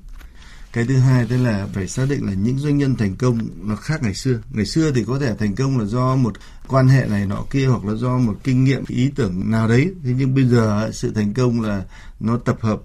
Cái 0.73 0.85
thứ 0.87 0.97
hai 0.97 1.27
tức 1.27 1.37
là 1.37 1.69
phải 1.73 1.89
xác 1.89 2.07
định 2.09 2.27
là 2.27 2.33
những 2.33 2.59
doanh 2.59 2.79
nhân 2.79 2.97
thành 2.97 3.17
công 3.17 3.39
nó 3.63 3.77
khác 3.77 4.03
ngày 4.03 4.15
xưa. 4.15 4.41
Ngày 4.51 4.67
xưa 4.67 4.93
thì 4.93 5.05
có 5.05 5.19
thể 5.19 5.35
thành 5.37 5.55
công 5.55 5.79
là 5.79 5.85
do 5.85 6.17
một 6.17 6.33
quan 6.69 6.89
hệ 6.89 7.07
này 7.07 7.27
nọ 7.27 7.45
kia 7.51 7.67
hoặc 7.67 7.85
là 7.85 7.95
do 7.95 8.19
một 8.19 8.39
kinh 8.45 8.65
nghiệm, 8.65 8.85
ý 8.89 9.11
tưởng 9.15 9.51
nào 9.51 9.69
đấy. 9.69 9.93
Thế 10.05 10.15
nhưng 10.19 10.35
bây 10.35 10.45
giờ 10.45 10.91
sự 10.93 11.13
thành 11.15 11.35
công 11.35 11.61
là 11.61 11.85
nó 12.21 12.37
tập 12.37 12.59
hợp 12.61 12.81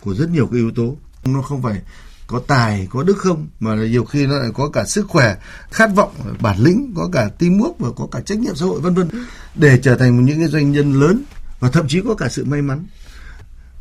của 0.00 0.14
rất 0.14 0.30
nhiều 0.30 0.46
cái 0.46 0.60
yếu 0.60 0.70
tố. 0.70 0.96
Nó 1.24 1.42
không 1.42 1.62
phải 1.62 1.82
có 2.26 2.40
tài, 2.46 2.86
có 2.90 3.02
đức 3.02 3.18
không? 3.18 3.48
Mà 3.60 3.74
nhiều 3.74 4.04
khi 4.04 4.26
nó 4.26 4.38
lại 4.38 4.50
có 4.54 4.68
cả 4.68 4.84
sức 4.84 5.08
khỏe, 5.08 5.36
khát 5.70 5.94
vọng, 5.94 6.14
bản 6.40 6.58
lĩnh, 6.58 6.92
có 6.96 7.08
cả 7.12 7.30
tim 7.38 7.58
múc 7.58 7.78
và 7.78 7.88
có 7.96 8.08
cả 8.12 8.20
trách 8.20 8.38
nhiệm 8.38 8.56
xã 8.56 8.66
hội, 8.66 8.80
vân 8.80 8.94
vân. 8.94 9.08
Để 9.54 9.78
trở 9.82 9.96
thành 9.96 10.24
những 10.24 10.38
cái 10.38 10.48
doanh 10.48 10.72
nhân 10.72 10.92
lớn 11.00 11.22
và 11.60 11.70
thậm 11.70 11.88
chí 11.88 12.02
có 12.08 12.14
cả 12.14 12.28
sự 12.28 12.44
may 12.44 12.62
mắn. 12.62 12.86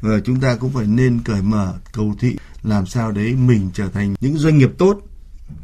Và 0.02 0.20
chúng 0.26 0.40
ta 0.40 0.56
cũng 0.56 0.74
phải 0.74 0.86
nên 0.86 1.20
cởi 1.26 1.42
mở, 1.42 1.74
cầu 1.92 2.16
thị, 2.20 2.36
làm 2.64 2.86
sao 2.86 3.12
đấy 3.12 3.34
mình 3.34 3.70
trở 3.74 3.90
thành 3.90 4.16
những 4.20 4.38
doanh 4.38 4.58
nghiệp 4.58 4.72
tốt. 4.78 5.00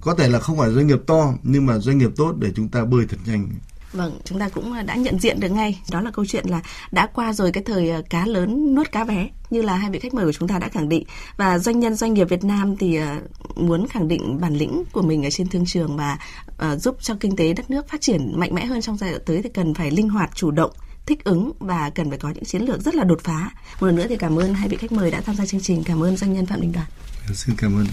Có 0.01 0.15
thể 0.15 0.27
là 0.27 0.39
không 0.39 0.57
phải 0.57 0.73
doanh 0.73 0.87
nghiệp 0.87 0.99
to, 1.07 1.33
nhưng 1.43 1.65
mà 1.65 1.77
doanh 1.77 1.97
nghiệp 1.97 2.11
tốt 2.15 2.35
để 2.39 2.51
chúng 2.55 2.69
ta 2.69 2.85
bơi 2.85 3.05
thật 3.09 3.17
nhanh. 3.25 3.49
Vâng, 3.93 4.19
chúng 4.23 4.39
ta 4.39 4.49
cũng 4.49 4.85
đã 4.85 4.95
nhận 4.95 5.19
diện 5.19 5.39
được 5.39 5.49
ngay. 5.49 5.81
Đó 5.91 6.01
là 6.01 6.11
câu 6.11 6.25
chuyện 6.25 6.45
là 6.47 6.61
đã 6.91 7.07
qua 7.13 7.33
rồi 7.33 7.51
cái 7.51 7.63
thời 7.63 7.89
ờ, 7.89 8.01
cá 8.09 8.25
lớn 8.25 8.75
nuốt 8.75 8.91
cá 8.91 9.03
bé 9.03 9.29
như 9.49 9.61
là 9.61 9.75
hai 9.75 9.89
vị 9.91 9.99
khách 9.99 10.13
mời 10.13 10.25
của 10.25 10.31
chúng 10.31 10.47
ta 10.47 10.59
đã 10.59 10.69
khẳng 10.69 10.89
định. 10.89 11.03
Và 11.37 11.59
doanh 11.59 11.79
nhân 11.79 11.95
doanh 11.95 12.13
nghiệp 12.13 12.29
Việt 12.29 12.43
Nam 12.43 12.77
thì 12.77 12.95
ờ, 12.95 13.17
muốn 13.55 13.87
khẳng 13.87 14.07
định 14.07 14.37
bản 14.41 14.53
lĩnh 14.53 14.83
của 14.91 15.01
mình 15.01 15.25
ở 15.25 15.29
trên 15.29 15.47
thương 15.47 15.65
trường 15.65 15.97
và 15.97 16.17
uh, 16.49 16.81
giúp 16.81 16.97
cho 17.01 17.15
kinh 17.19 17.35
tế 17.35 17.53
đất 17.53 17.69
nước 17.69 17.89
phát 17.89 18.01
triển 18.01 18.39
mạnh 18.39 18.55
mẽ 18.55 18.65
hơn 18.65 18.81
trong 18.81 18.97
giai 18.97 19.09
đoạn 19.11 19.21
tới 19.25 19.41
thì 19.41 19.49
cần 19.49 19.73
phải 19.73 19.91
linh 19.91 20.09
hoạt 20.09 20.29
chủ 20.35 20.51
động 20.51 20.71
thích 21.05 21.23
ứng 21.23 21.51
và 21.59 21.89
cần 21.89 22.09
phải 22.09 22.17
có 22.19 22.29
những 22.29 22.45
chiến 22.45 22.61
lược 22.61 22.81
rất 22.81 22.95
là 22.95 23.03
đột 23.03 23.19
phá. 23.23 23.51
Một 23.79 23.87
lần 23.87 23.95
nữa 23.95 24.05
thì 24.09 24.15
cảm 24.15 24.39
ơn 24.39 24.53
hai 24.53 24.69
vị 24.69 24.77
khách 24.77 24.91
mời 24.91 25.11
đã 25.11 25.21
tham 25.21 25.35
gia 25.35 25.45
chương 25.45 25.61
trình. 25.61 25.83
Cảm 25.83 26.03
ơn 26.03 26.17
doanh 26.17 26.33
nhân 26.33 26.45
Phạm 26.45 26.61
Đình 26.61 26.71
Đoàn. 26.71 26.87
Xin 27.33 27.55
cảm 27.57 27.75
ơn. 27.75 27.85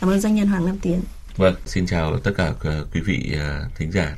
Cảm 0.00 0.10
ơn 0.10 0.20
doanh 0.20 0.34
nhân 0.34 0.48
Hoàng 0.48 0.66
Nam 0.66 0.78
Tiến. 0.78 1.00
Vâng, 1.36 1.54
xin 1.66 1.86
chào 1.86 2.18
tất 2.18 2.32
cả 2.36 2.52
quý 2.92 3.00
vị 3.00 3.34
thính 3.78 3.92
giả. 3.92 4.08